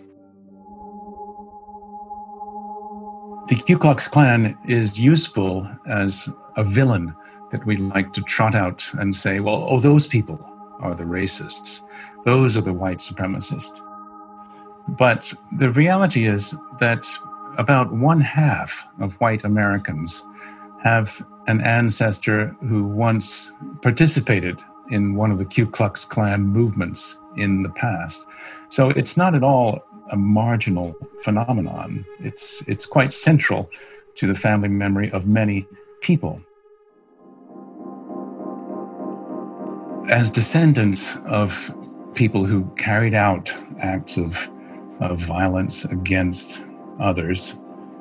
The 3.48 3.56
Ku 3.56 3.78
Klux 3.78 4.08
Klan 4.08 4.58
is 4.66 5.00
useful 5.00 5.70
as 5.88 6.28
a 6.58 6.64
villain 6.64 7.16
that 7.52 7.64
we 7.64 7.78
like 7.78 8.12
to 8.14 8.22
trot 8.22 8.56
out 8.56 8.84
and 8.98 9.14
say, 9.14 9.40
well, 9.40 9.68
oh, 9.70 9.80
those 9.80 10.08
people 10.08 10.40
are 10.80 10.96
the 10.96 11.04
racists. 11.04 11.82
Those 12.26 12.58
are 12.58 12.62
the 12.62 12.74
white 12.74 12.98
supremacists. 12.98 13.82
But 14.88 15.32
the 15.60 15.70
reality 15.72 16.26
is 16.26 16.56
that 16.80 17.06
about 17.60 17.94
one 17.94 18.20
half 18.20 18.88
of 19.00 19.14
white 19.22 19.44
Americans 19.44 20.24
have 20.84 21.24
an 21.46 21.62
ancestor 21.62 22.56
who 22.62 22.84
once 22.84 23.52
participated 23.84 24.60
in 24.90 25.14
one 25.14 25.30
of 25.30 25.38
the 25.38 25.46
Ku 25.46 25.68
Klux 25.68 26.04
Klan 26.04 26.48
movements 26.48 27.20
in 27.38 27.62
the 27.62 27.70
past. 27.70 28.28
So 28.70 28.90
it's 28.90 29.18
not 29.18 29.36
at 29.36 29.44
all 29.44 29.84
a 30.12 30.18
marginal 30.18 30.96
phenomenon. 31.22 32.06
It's, 32.20 32.62
it's 32.68 32.86
quite 32.86 33.14
central 33.14 33.70
to 34.16 34.28
the 34.28 34.36
family 34.36 34.70
memory 34.70 35.12
of 35.12 35.28
many 35.28 35.68
people. 36.02 36.42
As 40.10 40.30
descendants 40.30 41.18
of 41.26 41.72
people 42.16 42.46
who 42.46 42.66
carried 42.78 43.14
out 43.14 43.54
acts 43.80 44.18
of, 44.18 44.50
of 45.00 45.20
violence 45.20 45.86
against 45.86 46.66
others. 47.00 47.60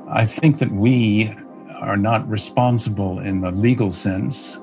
I 0.09 0.25
think 0.25 0.59
that 0.59 0.71
we 0.71 1.35
are 1.81 1.97
not 1.97 2.29
responsible 2.29 3.19
in 3.19 3.41
the 3.41 3.51
legal 3.51 3.91
sense. 3.91 4.61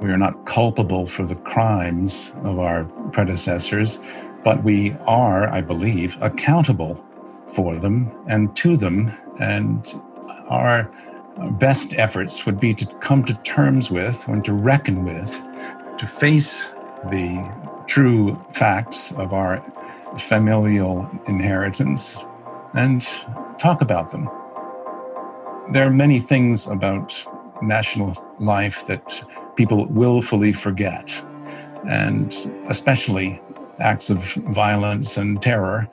We 0.00 0.10
are 0.10 0.18
not 0.18 0.46
culpable 0.46 1.06
for 1.06 1.24
the 1.24 1.34
crimes 1.34 2.32
of 2.44 2.58
our 2.58 2.84
predecessors, 3.12 3.98
but 4.44 4.62
we 4.64 4.92
are, 5.06 5.48
I 5.48 5.60
believe, 5.60 6.16
accountable 6.20 7.02
for 7.46 7.76
them 7.76 8.12
and 8.28 8.54
to 8.56 8.76
them. 8.76 9.12
And 9.40 9.94
our 10.48 10.90
best 11.52 11.94
efforts 11.94 12.44
would 12.46 12.60
be 12.60 12.74
to 12.74 12.86
come 12.96 13.24
to 13.24 13.34
terms 13.42 13.90
with 13.90 14.26
and 14.28 14.44
to 14.44 14.52
reckon 14.52 15.04
with, 15.04 15.30
to 15.98 16.06
face 16.06 16.74
the 17.10 17.50
true 17.86 18.42
facts 18.52 19.12
of 19.12 19.32
our 19.32 19.62
familial 20.18 21.08
inheritance 21.26 22.26
and 22.74 23.02
talk 23.58 23.80
about 23.80 24.12
them. 24.12 24.28
There 25.72 25.86
are 25.86 25.90
many 25.90 26.20
things 26.20 26.66
about 26.66 27.24
national 27.62 28.16
life 28.38 28.86
that 28.86 29.24
people 29.56 29.86
willfully 29.86 30.52
forget, 30.52 31.22
and 31.88 32.34
especially 32.68 33.40
acts 33.82 34.10
of 34.10 34.34
violence 34.54 35.16
and 35.16 35.40
terror. 35.42 35.88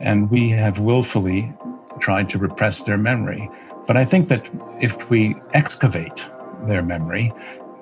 And 0.00 0.30
we 0.30 0.50
have 0.50 0.80
willfully 0.80 1.54
tried 2.00 2.28
to 2.30 2.38
repress 2.38 2.82
their 2.82 2.98
memory. 2.98 3.48
But 3.86 3.96
I 3.96 4.04
think 4.04 4.28
that 4.28 4.50
if 4.80 5.10
we 5.10 5.36
excavate 5.52 6.28
their 6.66 6.82
memory, 6.82 7.32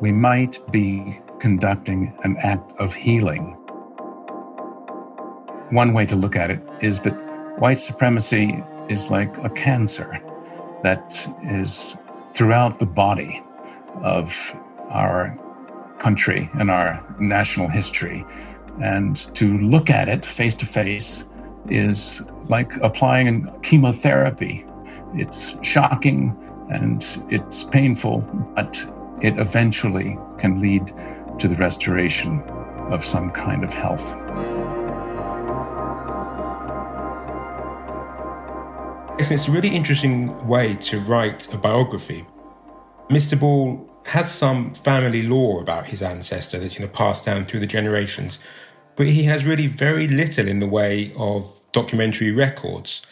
we 0.01 0.13
might 0.13 0.61
be 0.71 1.19
conducting 1.39 2.15
an 2.23 2.37
act 2.41 2.79
of 2.79 2.95
healing. 2.95 3.57
One 5.71 5.95
way 5.95 6.07
to 6.07 6.17
look 6.17 6.37
at 6.37 6.51
it 6.51 6.61
is 6.81 7.03
that 7.03 7.15
white 7.59 7.79
supremacy 7.79 8.63
is 8.89 9.11
like 9.11 9.35
a 9.43 9.49
cancer 9.51 10.21
that 10.83 11.27
is 11.43 11.97
throughout 12.35 12.79
the 12.79 12.87
body 12.87 13.43
of 14.03 14.55
our 14.91 15.39
country 15.99 16.51
and 16.59 16.71
our 16.71 17.03
national 17.19 17.69
history. 17.69 18.27
And 18.83 19.17
to 19.35 19.59
look 19.59 19.91
at 19.91 20.09
it 20.09 20.27
face 20.27 20.55
to 20.57 20.67
face 20.67 21.29
is 21.67 22.23
like 22.49 22.75
applying 22.79 23.49
chemotherapy. 23.63 24.67
It's 25.15 25.57
shocking 25.63 26.37
and 26.71 27.05
it's 27.31 27.65
painful, 27.65 28.21
but 28.55 28.85
it 29.21 29.39
eventually 29.39 30.19
can 30.39 30.61
lead 30.61 30.93
to 31.39 31.49
the 31.49 31.57
restoration 31.57 32.41
of 32.91 33.05
some 33.05 33.31
kind 33.31 33.65
of 33.65 33.73
health. 33.73 34.15
It's 39.19 39.49
a 39.49 39.51
really 39.51 39.69
interesting 39.69 40.47
way 40.47 40.75
to 40.77 41.01
write 41.01 41.53
a 41.55 41.57
biography. 41.57 42.27
Mr. 43.11 43.39
Ball 43.39 43.89
has 44.07 44.31
some 44.31 44.75
family 44.75 45.23
lore 45.23 45.63
about 45.63 45.87
his 45.87 46.03
ancestor 46.03 46.59
that's 46.59 46.75
you 46.75 46.85
know 46.85 46.91
passed 46.91 47.25
down 47.25 47.47
through 47.47 47.61
the 47.61 47.67
generations, 47.67 48.39
but 48.97 49.07
he 49.07 49.25
has 49.25 49.45
really 49.45 49.67
very 49.67 50.09
little 50.09 50.49
in 50.49 50.61
the 50.61 50.67
way 50.67 51.13
of 51.17 51.61
documentary 51.73 52.31
records. 52.31 53.03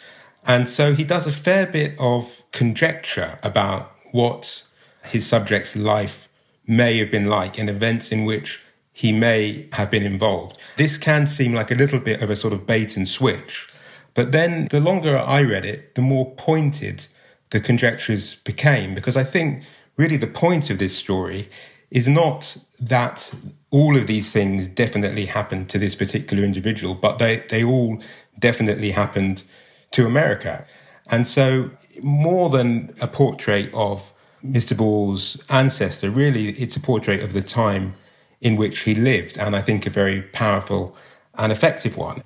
And 0.45 0.67
so 0.67 0.93
he 0.93 1.03
does 1.03 1.27
a 1.27 1.31
fair 1.31 1.65
bit 1.65 1.95
of 1.99 2.43
conjecture 2.51 3.39
about 3.43 3.95
what 4.11 4.63
his 5.05 5.25
subject's 5.25 5.75
life 5.75 6.29
may 6.65 6.97
have 6.99 7.11
been 7.11 7.25
like 7.25 7.57
and 7.57 7.69
events 7.69 8.11
in 8.11 8.25
which 8.25 8.61
he 8.93 9.11
may 9.11 9.67
have 9.73 9.89
been 9.89 10.03
involved. 10.03 10.57
This 10.77 10.97
can 10.97 11.27
seem 11.27 11.53
like 11.53 11.71
a 11.71 11.75
little 11.75 11.99
bit 11.99 12.21
of 12.21 12.29
a 12.29 12.35
sort 12.35 12.53
of 12.53 12.67
bait 12.67 12.95
and 12.95 13.07
switch. 13.07 13.67
But 14.13 14.31
then 14.31 14.67
the 14.69 14.79
longer 14.79 15.17
I 15.17 15.41
read 15.41 15.65
it, 15.65 15.95
the 15.95 16.01
more 16.01 16.31
pointed 16.35 17.07
the 17.49 17.59
conjectures 17.59 18.35
became, 18.35 18.93
because 18.93 19.17
I 19.17 19.23
think 19.23 19.63
really 19.97 20.17
the 20.17 20.27
point 20.27 20.69
of 20.69 20.77
this 20.77 20.95
story 20.95 21.49
is 21.93 22.07
not 22.07 22.57
that 22.79 23.31
all 23.69 23.95
of 23.95 24.07
these 24.07 24.31
things 24.31 24.67
definitely 24.67 25.27
happened 25.27 25.69
to 25.69 25.77
this 25.77 25.93
particular 25.93 26.43
individual, 26.43 26.95
but 26.95 27.19
they, 27.19 27.37
they 27.49 27.63
all 27.63 28.01
definitely 28.39 28.89
happened 28.89 29.43
to 29.91 30.07
America. 30.07 30.65
And 31.11 31.27
so, 31.27 31.69
more 32.01 32.49
than 32.49 32.95
a 32.99 33.07
portrait 33.07 33.71
of 33.75 34.11
Mr. 34.43 34.75
Ball's 34.75 35.39
ancestor, 35.49 36.09
really, 36.09 36.49
it's 36.49 36.75
a 36.75 36.79
portrait 36.79 37.21
of 37.21 37.31
the 37.31 37.43
time 37.43 37.93
in 38.41 38.55
which 38.55 38.79
he 38.79 38.95
lived, 38.95 39.37
and 39.37 39.55
I 39.55 39.61
think 39.61 39.85
a 39.85 39.91
very 39.91 40.23
powerful 40.23 40.97
and 41.35 41.51
effective 41.51 41.95
one. 41.95 42.23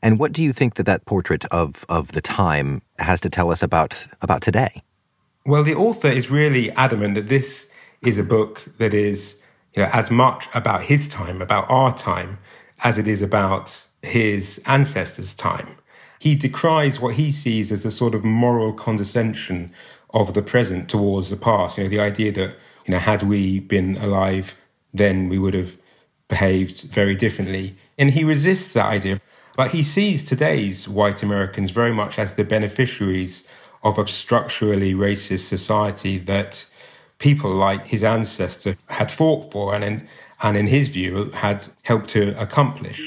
And 0.00 0.18
what 0.18 0.32
do 0.32 0.42
you 0.42 0.54
think 0.54 0.74
that 0.74 0.86
that 0.86 1.04
portrait 1.04 1.44
of, 1.46 1.84
of 1.90 2.12
the 2.12 2.22
time 2.22 2.80
has 2.98 3.20
to 3.20 3.28
tell 3.28 3.50
us 3.50 3.62
about, 3.62 4.06
about 4.22 4.40
today? 4.40 4.82
Well, 5.44 5.62
the 5.62 5.74
author 5.74 6.08
is 6.08 6.30
really 6.30 6.70
adamant 6.72 7.16
that 7.16 7.28
this 7.28 7.68
is 8.06 8.18
a 8.18 8.24
book 8.24 8.64
that 8.78 8.94
is, 8.94 9.40
you 9.74 9.82
know, 9.82 9.90
as 9.92 10.10
much 10.10 10.48
about 10.54 10.82
his 10.82 11.08
time, 11.08 11.42
about 11.42 11.68
our 11.68 11.96
time, 11.96 12.38
as 12.82 12.98
it 12.98 13.08
is 13.08 13.22
about 13.22 13.86
his 14.02 14.62
ancestors' 14.66 15.34
time. 15.34 15.76
He 16.18 16.34
decries 16.34 17.00
what 17.00 17.14
he 17.14 17.30
sees 17.30 17.70
as 17.70 17.82
the 17.82 17.90
sort 17.90 18.14
of 18.14 18.24
moral 18.24 18.72
condescension 18.72 19.72
of 20.10 20.34
the 20.34 20.42
present 20.42 20.88
towards 20.88 21.30
the 21.30 21.36
past. 21.36 21.76
You 21.76 21.84
know, 21.84 21.90
the 21.90 22.00
idea 22.00 22.32
that, 22.32 22.56
you 22.86 22.92
know, 22.92 22.98
had 22.98 23.22
we 23.22 23.60
been 23.60 23.96
alive 23.96 24.56
then, 24.92 25.28
we 25.28 25.38
would 25.38 25.54
have 25.54 25.76
behaved 26.28 26.82
very 26.82 27.14
differently. 27.14 27.76
And 27.98 28.10
he 28.10 28.24
resists 28.24 28.72
that 28.74 28.86
idea. 28.86 29.20
But 29.56 29.70
he 29.70 29.82
sees 29.82 30.24
today's 30.24 30.88
white 30.88 31.22
Americans 31.22 31.70
very 31.70 31.92
much 31.92 32.18
as 32.18 32.34
the 32.34 32.44
beneficiaries 32.44 33.44
of 33.82 33.98
a 33.98 34.06
structurally 34.06 34.94
racist 34.94 35.46
society 35.46 36.18
that 36.18 36.66
people 37.24 37.50
like 37.54 37.86
his 37.86 38.04
ancestor 38.04 38.76
had 38.90 39.10
fought 39.10 39.50
for 39.50 39.74
and 39.74 39.82
in, 39.82 40.06
and 40.42 40.58
in 40.58 40.66
his 40.66 40.88
view 40.88 41.30
had 41.30 41.66
helped 41.82 42.10
to 42.10 42.38
accomplish. 42.38 43.00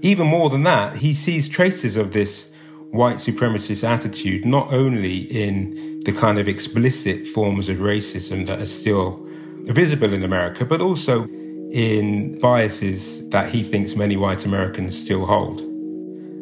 Even 0.00 0.28
more 0.28 0.48
than 0.48 0.62
that, 0.62 0.94
he 0.98 1.12
sees 1.12 1.48
traces 1.48 1.96
of 1.96 2.12
this 2.12 2.52
white 2.92 3.16
supremacist 3.16 3.82
attitude 3.82 4.44
not 4.44 4.72
only 4.72 5.16
in 5.44 5.98
the 6.04 6.12
kind 6.12 6.38
of 6.38 6.46
explicit 6.46 7.26
forms 7.26 7.68
of 7.68 7.78
racism 7.78 8.46
that 8.46 8.60
are 8.60 8.72
still 8.82 9.26
visible 9.64 10.12
in 10.12 10.22
America, 10.22 10.64
but 10.64 10.80
also 10.80 11.24
in 11.72 12.38
biases 12.38 13.28
that 13.30 13.50
he 13.50 13.64
thinks 13.64 13.96
many 13.96 14.16
white 14.16 14.44
Americans 14.44 14.96
still 14.96 15.26
hold. 15.26 15.62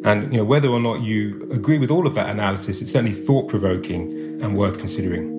And 0.05 0.31
you 0.31 0.37
know, 0.37 0.45
whether 0.45 0.67
or 0.67 0.79
not 0.79 1.01
you 1.01 1.49
agree 1.51 1.79
with 1.79 1.89
all 1.89 2.05
of 2.05 2.13
that 2.13 2.29
analysis, 2.29 2.79
it's 2.79 2.91
certainly 2.91 3.17
thought 3.25 3.49
provoking 3.49 4.39
and 4.43 4.55
worth 4.55 4.77
considering. 4.77 5.36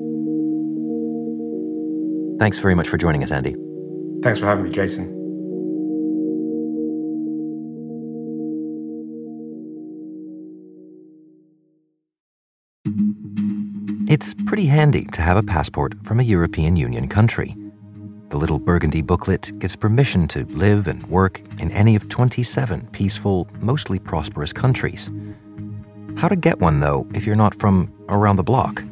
Thanks 2.38 2.60
very 2.60 2.74
much 2.74 2.88
for 2.88 2.96
joining 2.96 3.24
us, 3.24 3.32
Andy. 3.32 3.56
Thanks 4.22 4.38
for 4.38 4.46
having 4.46 4.64
me, 4.64 4.70
Jason. 4.70 5.18
It's 14.08 14.34
pretty 14.46 14.66
handy 14.66 15.04
to 15.06 15.20
have 15.20 15.36
a 15.36 15.42
passport 15.42 15.94
from 16.02 16.20
a 16.20 16.22
European 16.22 16.76
Union 16.76 17.08
country. 17.08 17.56
The 18.30 18.36
little 18.36 18.58
burgundy 18.58 19.02
booklet 19.02 19.58
gives 19.58 19.76
permission 19.76 20.28
to 20.28 20.44
live 20.46 20.86
and 20.86 21.06
work 21.08 21.40
in 21.60 21.70
any 21.72 21.96
of 21.96 22.08
27 22.08 22.88
peaceful, 22.92 23.48
mostly 23.60 23.98
prosperous 23.98 24.52
countries. 24.52 25.10
How 26.16 26.28
to 26.28 26.36
get 26.36 26.60
one, 26.60 26.80
though, 26.80 27.06
if 27.14 27.26
you're 27.26 27.36
not 27.36 27.54
from 27.54 27.92
around 28.08 28.36
the 28.36 28.42
block? 28.42 28.82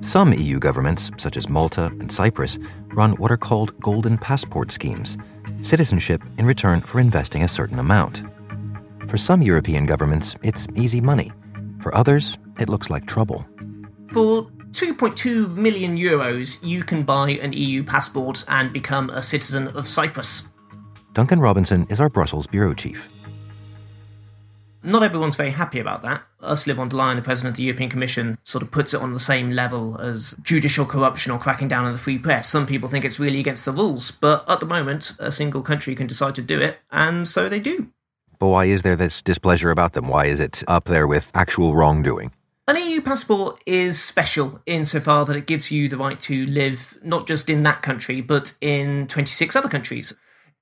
Some 0.00 0.32
EU 0.32 0.58
governments, 0.58 1.10
such 1.18 1.36
as 1.36 1.48
Malta 1.48 1.86
and 2.00 2.10
Cyprus, 2.10 2.58
run 2.94 3.12
what 3.12 3.30
are 3.30 3.36
called 3.36 3.78
golden 3.80 4.16
passport 4.18 4.72
schemes 4.72 5.16
citizenship 5.62 6.22
in 6.38 6.46
return 6.46 6.80
for 6.80 7.00
investing 7.00 7.42
a 7.42 7.48
certain 7.48 7.78
amount. 7.78 8.22
For 9.08 9.18
some 9.18 9.42
European 9.42 9.84
governments, 9.84 10.34
it's 10.42 10.66
easy 10.74 11.00
money. 11.00 11.32
For 11.80 11.94
others, 11.94 12.38
it 12.58 12.68
looks 12.68 12.88
like 12.88 13.06
trouble. 13.06 13.44
For 14.08 14.50
2.2 14.72 15.54
million 15.56 15.96
euros, 15.96 16.58
you 16.62 16.82
can 16.82 17.02
buy 17.02 17.32
an 17.42 17.52
EU 17.52 17.82
passport 17.82 18.44
and 18.48 18.72
become 18.72 19.10
a 19.10 19.22
citizen 19.22 19.68
of 19.68 19.86
Cyprus. 19.86 20.48
Duncan 21.12 21.40
Robinson 21.40 21.86
is 21.90 22.00
our 22.00 22.08
Brussels 22.08 22.46
bureau 22.46 22.72
chief. 22.72 23.08
Not 24.82 25.02
everyone's 25.02 25.36
very 25.36 25.50
happy 25.50 25.78
about 25.78 26.02
that. 26.02 26.22
Ursula 26.42 26.74
von 26.74 26.88
der 26.88 26.96
Leyen, 26.96 27.16
the 27.16 27.22
president 27.22 27.52
of 27.52 27.56
the 27.56 27.64
European 27.64 27.90
Commission, 27.90 28.38
sort 28.44 28.62
of 28.62 28.70
puts 28.70 28.94
it 28.94 29.02
on 29.02 29.12
the 29.12 29.18
same 29.18 29.50
level 29.50 29.98
as 30.00 30.34
judicial 30.42 30.86
corruption 30.86 31.32
or 31.32 31.38
cracking 31.38 31.68
down 31.68 31.84
on 31.84 31.92
the 31.92 31.98
free 31.98 32.18
press. 32.18 32.48
Some 32.48 32.66
people 32.66 32.88
think 32.88 33.04
it's 33.04 33.20
really 33.20 33.40
against 33.40 33.66
the 33.66 33.72
rules, 33.72 34.10
but 34.10 34.48
at 34.48 34.60
the 34.60 34.66
moment, 34.66 35.12
a 35.18 35.30
single 35.30 35.60
country 35.60 35.94
can 35.94 36.06
decide 36.06 36.34
to 36.36 36.42
do 36.42 36.60
it, 36.60 36.78
and 36.90 37.28
so 37.28 37.48
they 37.48 37.60
do. 37.60 37.88
But 38.38 38.48
why 38.48 38.64
is 38.64 38.80
there 38.80 38.96
this 38.96 39.20
displeasure 39.20 39.70
about 39.70 39.92
them? 39.92 40.08
Why 40.08 40.24
is 40.24 40.40
it 40.40 40.64
up 40.66 40.86
there 40.86 41.06
with 41.06 41.30
actual 41.34 41.74
wrongdoing? 41.74 42.32
An 42.66 42.76
EU 42.76 43.02
passport 43.02 43.62
is 43.66 44.00
special 44.00 44.62
insofar 44.64 45.26
that 45.26 45.36
it 45.36 45.46
gives 45.46 45.70
you 45.70 45.88
the 45.88 45.96
right 45.96 46.18
to 46.20 46.46
live 46.46 46.96
not 47.02 47.26
just 47.26 47.50
in 47.50 47.64
that 47.64 47.82
country, 47.82 48.22
but 48.22 48.56
in 48.60 49.08
26 49.08 49.56
other 49.56 49.68
countries. 49.68 50.14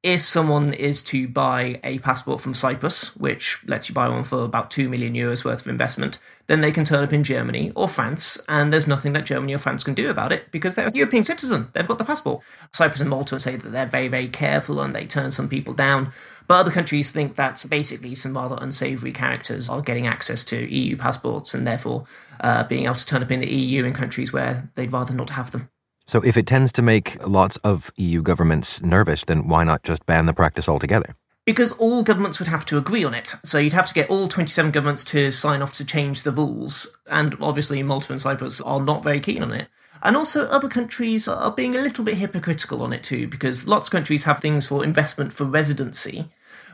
If 0.05 0.21
someone 0.21 0.73
is 0.75 1.03
to 1.03 1.27
buy 1.27 1.81
a 1.83 1.99
passport 1.99 2.41
from 2.41 2.55
Cyprus, 2.55 3.17
which 3.17 3.59
lets 3.67 3.89
you 3.89 3.95
buy 3.97 4.09
one 4.09 4.23
for 4.23 4.45
about 4.45 4.71
2 4.71 4.89
million 4.89 5.15
euros 5.15 5.45
worth 5.45 5.63
of 5.63 5.67
investment, 5.67 6.21
then 6.47 6.61
they 6.61 6.71
can 6.71 6.85
turn 6.85 7.03
up 7.03 7.13
in 7.13 7.25
Germany 7.25 7.73
or 7.75 7.89
France, 7.89 8.41
and 8.49 8.73
there's 8.73 8.87
nothing 8.87 9.13
that 9.15 9.27
Germany 9.27 9.55
or 9.55 9.59
France 9.59 9.83
can 9.83 9.95
do 9.95 10.09
about 10.09 10.31
it 10.31 10.53
because 10.53 10.77
they're 10.77 10.87
a 10.87 10.93
European 10.95 11.25
citizen. 11.25 11.67
They've 11.73 11.89
got 11.89 11.99
the 11.99 12.05
passport. 12.05 12.45
Cyprus 12.73 13.01
and 13.01 13.11
Malta 13.11 13.41
say 13.41 13.57
that 13.57 13.71
they're 13.71 13.87
very, 13.87 14.07
very 14.07 14.29
careful 14.29 14.81
and 14.81 14.95
they 14.95 15.05
turn 15.05 15.33
some 15.33 15.49
people 15.49 15.75
down. 15.75 16.11
But 16.47 16.61
other 16.61 16.71
countries 16.71 17.11
think 17.11 17.35
that 17.35 17.67
basically 17.69 18.15
some 18.15 18.37
rather 18.37 18.57
unsavory 18.61 19.13
characters 19.13 19.69
are 19.69 19.83
getting 19.83 20.07
access 20.07 20.45
to 20.45 20.73
EU 20.73 20.97
passports 20.97 21.55
and 21.55 21.67
therefore 21.67 22.05
uh, 22.41 22.65
being 22.65 22.85
able 22.85 22.95
to 22.95 23.07
turn 23.07 23.23
up 23.23 23.33
in 23.33 23.41
the 23.41 23.53
EU 23.53 23.85
in 23.85 23.95
countries 23.95 24.33
where 24.33 24.71
they'd 24.77 24.93
rather 24.93 25.13
not 25.13 25.31
have 25.31 25.51
them. 25.51 25.69
So, 26.09 26.23
if 26.23 26.39
it 26.39 26.47
tends 26.47 26.73
to 26.73 26.81
make 26.81 27.23
lots 27.27 27.59
of 27.59 27.93
EU 27.99 28.23
governments 28.23 28.81
nervous, 28.81 29.27
then 29.27 29.47
why 29.47 29.63
not 29.63 29.83
just 29.83 30.07
ban 30.07 30.25
the 30.25 30.33
practice 30.33 30.67
altogether? 30.67 31.15
Because 31.45 31.73
all 31.73 32.03
governments 32.03 32.39
would 32.39 32.49
have 32.49 32.65
to 32.67 32.79
agree 32.79 33.05
on 33.05 33.13
it. 33.13 33.35
So 33.43 33.59
you'd 33.59 33.75
have 33.75 33.89
to 33.89 33.95
get 33.95 34.09
all 34.09 34.27
27 34.27 34.71
governments 34.71 35.05
to 35.05 35.31
sign 35.31 35.61
off 35.61 35.75
to 35.75 35.85
change 35.85 36.23
the 36.23 36.33
rules. 36.33 36.99
And 37.11 37.37
obviously, 37.43 37.83
Malta 37.83 38.15
and 38.15 38.21
Cyprus 38.21 38.63
are 38.63 38.81
not 38.81 39.05
very 39.05 39.21
keen 39.21 39.43
on 39.43 39.53
it. 39.53 39.69
And 40.03 40.17
also, 40.17 40.47
other 40.47 40.69
countries 40.71 41.29
are 41.29 41.53
being 41.55 41.77
a 41.77 41.81
little 41.81 42.07
bit 42.07 42.17
hypocritical 42.17 42.81
on 42.81 42.95
it 42.95 43.03
too, 43.03 43.29
because 43.29 43.69
lots 43.69 43.89
of 43.89 43.93
countries 43.93 44.25
have 44.25 44.41
things 44.41 44.67
for 44.67 44.85
investment 44.85 45.35
for 45.35 45.45
residency. 45.45 46.25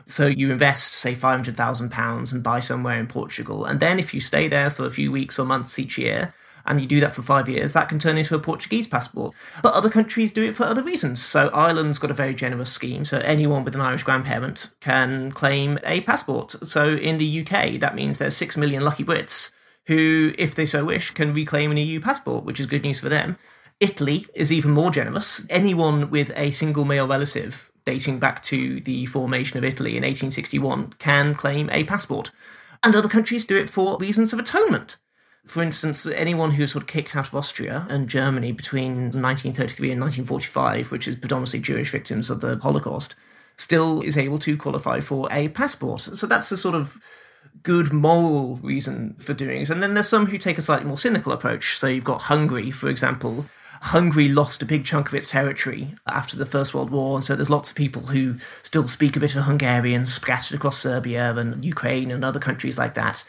So 0.05 0.27
you 0.27 0.49
invest, 0.49 0.93
say, 0.93 1.11
£500,000 1.11 2.33
and 2.33 2.43
buy 2.43 2.61
somewhere 2.61 2.99
in 2.99 3.07
Portugal. 3.07 3.65
And 3.65 3.81
then 3.81 3.99
if 3.99 4.13
you 4.13 4.21
stay 4.21 4.47
there 4.47 4.69
for 4.69 4.85
a 4.85 4.91
few 4.91 5.11
weeks 5.11 5.37
or 5.37 5.45
months 5.45 5.77
each 5.77 5.97
year, 5.97 6.33
and 6.67 6.81
you 6.81 6.87
do 6.87 6.99
that 6.99 7.13
for 7.13 7.21
five 7.21 7.47
years, 7.47 7.73
that 7.73 7.89
can 7.89 7.99
turn 7.99 8.17
into 8.17 8.35
a 8.35 8.39
Portuguese 8.39 8.87
passport. 8.87 9.35
But 9.61 9.73
other 9.73 9.89
countries 9.89 10.31
do 10.31 10.43
it 10.43 10.55
for 10.55 10.63
other 10.63 10.83
reasons. 10.83 11.21
So 11.21 11.49
Ireland's 11.49 11.99
got 11.99 12.11
a 12.11 12.15
very 12.15 12.33
generous 12.33 12.71
scheme. 12.71 13.05
So 13.05 13.19
anyone 13.19 13.63
with 13.63 13.75
an 13.75 13.81
Irish 13.81 14.03
grandparent 14.03 14.71
can 14.81 15.31
claim 15.31 15.79
a 15.83 16.01
passport. 16.01 16.51
So 16.63 16.95
in 16.95 17.17
the 17.17 17.41
UK, 17.41 17.79
that 17.79 17.95
means 17.95 18.17
there's 18.17 18.37
six 18.37 18.57
million 18.57 18.83
lucky 18.83 19.03
Brits 19.03 19.51
who, 19.87 20.33
if 20.37 20.55
they 20.55 20.65
so 20.65 20.83
wish, 20.83 21.11
can 21.11 21.33
reclaim 21.33 21.71
an 21.71 21.77
EU 21.77 21.99
passport, 21.99 22.43
which 22.43 22.59
is 22.59 22.65
good 22.65 22.83
news 22.83 22.99
for 22.99 23.09
them. 23.09 23.37
Italy 23.79 24.25
is 24.33 24.51
even 24.51 24.71
more 24.71 24.89
generous. 24.89 25.45
Anyone 25.49 26.09
with 26.09 26.31
a 26.35 26.49
single 26.51 26.85
male 26.85 27.07
relative 27.07 27.71
dating 27.85 28.19
back 28.19 28.41
to 28.41 28.79
the 28.81 29.05
formation 29.05 29.57
of 29.57 29.63
Italy 29.63 29.91
in 29.91 30.03
1861 30.03 30.93
can 30.97 31.33
claim 31.33 31.69
a 31.71 31.83
passport. 31.83 32.31
And 32.83 32.95
other 32.95 33.09
countries 33.09 33.45
do 33.45 33.57
it 33.57 33.69
for 33.69 33.97
reasons 33.97 34.33
of 34.33 34.39
atonement 34.39 34.97
for 35.45 35.61
instance, 35.61 36.05
anyone 36.05 36.51
who 36.51 36.63
was 36.63 36.71
sort 36.71 36.83
of 36.83 36.87
kicked 36.87 37.15
out 37.15 37.27
of 37.27 37.35
Austria 37.35 37.85
and 37.89 38.09
Germany 38.09 38.51
between 38.51 39.11
1933 39.11 39.91
and 39.91 40.01
1945, 40.01 40.91
which 40.91 41.07
is 41.07 41.15
predominantly 41.15 41.59
Jewish 41.59 41.91
victims 41.91 42.29
of 42.29 42.41
the 42.41 42.57
Holocaust, 42.57 43.15
still 43.55 44.01
is 44.01 44.17
able 44.17 44.39
to 44.39 44.57
qualify 44.57 44.99
for 44.99 45.27
a 45.31 45.49
passport. 45.49 46.01
So 46.01 46.27
that's 46.27 46.51
a 46.51 46.57
sort 46.57 46.75
of 46.75 46.99
good 47.63 47.93
moral 47.93 48.57
reason 48.57 49.15
for 49.19 49.33
doing 49.33 49.61
it. 49.61 49.69
And 49.69 49.81
then 49.81 49.93
there's 49.93 50.09
some 50.09 50.25
who 50.25 50.37
take 50.37 50.57
a 50.57 50.61
slightly 50.61 50.87
more 50.87 50.97
cynical 50.97 51.31
approach. 51.31 51.77
So 51.77 51.87
you've 51.87 52.03
got 52.03 52.21
Hungary, 52.21 52.71
for 52.71 52.89
example. 52.89 53.45
Hungary 53.81 54.29
lost 54.29 54.63
a 54.63 54.65
big 54.65 54.83
chunk 54.83 55.09
of 55.09 55.13
its 55.13 55.29
territory 55.29 55.89
after 56.07 56.37
the 56.37 56.45
First 56.45 56.73
World 56.73 56.89
War, 56.89 57.15
and 57.15 57.23
so 57.23 57.35
there's 57.35 57.49
lots 57.51 57.69
of 57.69 57.75
people 57.75 58.01
who 58.01 58.33
still 58.63 58.87
speak 58.87 59.15
a 59.15 59.19
bit 59.19 59.35
of 59.35 59.43
Hungarian 59.43 60.05
scattered 60.05 60.55
across 60.55 60.77
Serbia 60.77 61.35
and 61.35 61.63
Ukraine 61.63 62.09
and 62.09 62.25
other 62.25 62.39
countries 62.39 62.79
like 62.79 62.95
that. 62.95 63.23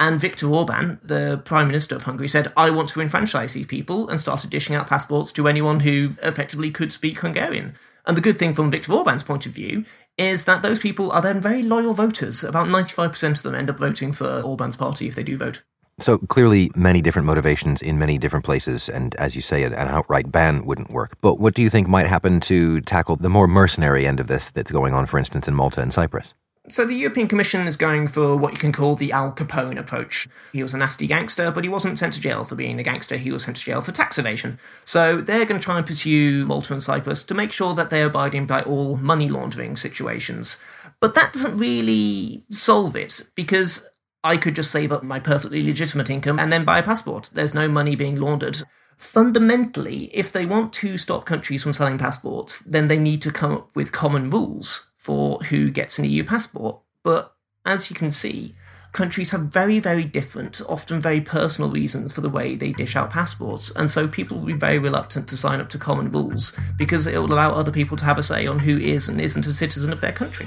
And 0.00 0.18
Viktor 0.18 0.48
Orban, 0.48 0.98
the 1.02 1.42
Prime 1.44 1.66
Minister 1.66 1.94
of 1.94 2.02
Hungary, 2.02 2.26
said, 2.26 2.50
I 2.56 2.70
want 2.70 2.88
to 2.88 3.02
enfranchise 3.02 3.52
these 3.52 3.66
people 3.66 4.08
and 4.08 4.18
started 4.18 4.48
dishing 4.48 4.74
out 4.74 4.86
passports 4.86 5.30
to 5.32 5.46
anyone 5.46 5.78
who 5.78 6.08
effectively 6.22 6.70
could 6.70 6.90
speak 6.90 7.20
Hungarian. 7.20 7.74
And 8.06 8.16
the 8.16 8.22
good 8.22 8.38
thing 8.38 8.54
from 8.54 8.70
Viktor 8.70 8.94
Orban's 8.94 9.22
point 9.22 9.44
of 9.44 9.52
view 9.52 9.84
is 10.16 10.46
that 10.46 10.62
those 10.62 10.78
people 10.78 11.12
are 11.12 11.20
then 11.20 11.42
very 11.42 11.62
loyal 11.62 11.92
voters. 11.92 12.42
About 12.42 12.66
95% 12.66 13.30
of 13.36 13.42
them 13.42 13.54
end 13.54 13.68
up 13.68 13.78
voting 13.78 14.10
for 14.10 14.40
Orban's 14.40 14.74
party 14.74 15.06
if 15.06 15.16
they 15.16 15.22
do 15.22 15.36
vote. 15.36 15.62
So 15.98 16.16
clearly, 16.16 16.70
many 16.74 17.02
different 17.02 17.26
motivations 17.26 17.82
in 17.82 17.98
many 17.98 18.16
different 18.16 18.46
places, 18.46 18.88
and 18.88 19.14
as 19.16 19.36
you 19.36 19.42
say, 19.42 19.64
an 19.64 19.74
outright 19.74 20.32
ban 20.32 20.64
wouldn't 20.64 20.90
work. 20.90 21.18
But 21.20 21.38
what 21.38 21.52
do 21.52 21.60
you 21.60 21.68
think 21.68 21.88
might 21.88 22.06
happen 22.06 22.40
to 22.40 22.80
tackle 22.80 23.16
the 23.16 23.28
more 23.28 23.46
mercenary 23.46 24.06
end 24.06 24.18
of 24.18 24.28
this 24.28 24.50
that's 24.50 24.72
going 24.72 24.94
on, 24.94 25.04
for 25.04 25.18
instance, 25.18 25.46
in 25.46 25.54
Malta 25.54 25.82
and 25.82 25.92
Cyprus? 25.92 26.32
So 26.70 26.84
the 26.84 26.94
European 26.94 27.26
Commission 27.26 27.66
is 27.66 27.76
going 27.76 28.06
for 28.06 28.36
what 28.36 28.52
you 28.52 28.58
can 28.58 28.70
call 28.70 28.94
the 28.94 29.10
Al 29.10 29.32
Capone 29.32 29.76
approach. 29.76 30.28
He 30.52 30.62
was 30.62 30.72
a 30.72 30.78
nasty 30.78 31.08
gangster, 31.08 31.50
but 31.50 31.64
he 31.64 31.68
wasn't 31.68 31.98
sent 31.98 32.12
to 32.12 32.20
jail 32.20 32.44
for 32.44 32.54
being 32.54 32.78
a 32.78 32.84
gangster. 32.84 33.16
He 33.16 33.32
was 33.32 33.42
sent 33.42 33.56
to 33.56 33.64
jail 33.64 33.80
for 33.80 33.90
tax 33.90 34.18
evasion. 34.18 34.56
So 34.84 35.16
they're 35.16 35.46
going 35.46 35.58
to 35.58 35.64
try 35.64 35.78
and 35.78 35.86
pursue 35.86 36.46
Malta 36.46 36.72
and 36.72 36.82
Cyprus 36.82 37.24
to 37.24 37.34
make 37.34 37.50
sure 37.50 37.74
that 37.74 37.90
they're 37.90 38.06
abiding 38.06 38.46
by 38.46 38.62
all 38.62 38.96
money 38.98 39.28
laundering 39.28 39.74
situations. 39.74 40.62
But 41.00 41.16
that 41.16 41.32
doesn't 41.32 41.58
really 41.58 42.44
solve 42.50 42.94
it 42.94 43.28
because 43.34 43.90
I 44.22 44.36
could 44.36 44.54
just 44.54 44.70
save 44.70 44.92
up 44.92 45.02
my 45.02 45.18
perfectly 45.18 45.64
legitimate 45.64 46.08
income 46.08 46.38
and 46.38 46.52
then 46.52 46.64
buy 46.64 46.78
a 46.78 46.84
passport. 46.84 47.30
There's 47.34 47.54
no 47.54 47.66
money 47.66 47.96
being 47.96 48.20
laundered. 48.20 48.62
Fundamentally, 48.96 50.04
if 50.14 50.30
they 50.30 50.46
want 50.46 50.72
to 50.74 50.98
stop 50.98 51.24
countries 51.24 51.64
from 51.64 51.72
selling 51.72 51.98
passports, 51.98 52.60
then 52.60 52.86
they 52.86 52.98
need 52.98 53.22
to 53.22 53.32
come 53.32 53.54
up 53.54 53.74
with 53.74 53.90
common 53.90 54.30
rules 54.30 54.89
for 55.00 55.38
who 55.38 55.70
gets 55.70 55.98
an 55.98 56.04
EU 56.04 56.22
passport. 56.22 56.78
But 57.02 57.34
as 57.64 57.88
you 57.88 57.96
can 57.96 58.10
see, 58.10 58.52
countries 58.92 59.30
have 59.30 59.40
very, 59.40 59.78
very 59.78 60.04
different, 60.04 60.60
often 60.68 61.00
very 61.00 61.22
personal 61.22 61.70
reasons 61.70 62.14
for 62.14 62.20
the 62.20 62.28
way 62.28 62.54
they 62.54 62.72
dish 62.72 62.96
out 62.96 63.08
passports. 63.08 63.74
And 63.76 63.88
so 63.88 64.06
people 64.06 64.38
will 64.38 64.46
be 64.46 64.52
very 64.52 64.78
reluctant 64.78 65.26
to 65.28 65.38
sign 65.38 65.58
up 65.58 65.70
to 65.70 65.78
common 65.78 66.10
rules 66.12 66.54
because 66.76 67.06
it 67.06 67.16
will 67.16 67.32
allow 67.32 67.52
other 67.52 67.72
people 67.72 67.96
to 67.96 68.04
have 68.04 68.18
a 68.18 68.22
say 68.22 68.46
on 68.46 68.58
who 68.58 68.76
is 68.76 69.08
and 69.08 69.18
isn't 69.20 69.46
a 69.46 69.52
citizen 69.52 69.90
of 69.90 70.02
their 70.02 70.12
country. 70.12 70.46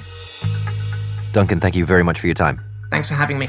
Duncan, 1.32 1.58
thank 1.58 1.74
you 1.74 1.84
very 1.84 2.04
much 2.04 2.20
for 2.20 2.28
your 2.28 2.34
time. 2.34 2.60
Thanks 2.92 3.08
for 3.08 3.16
having 3.16 3.40
me. 3.40 3.48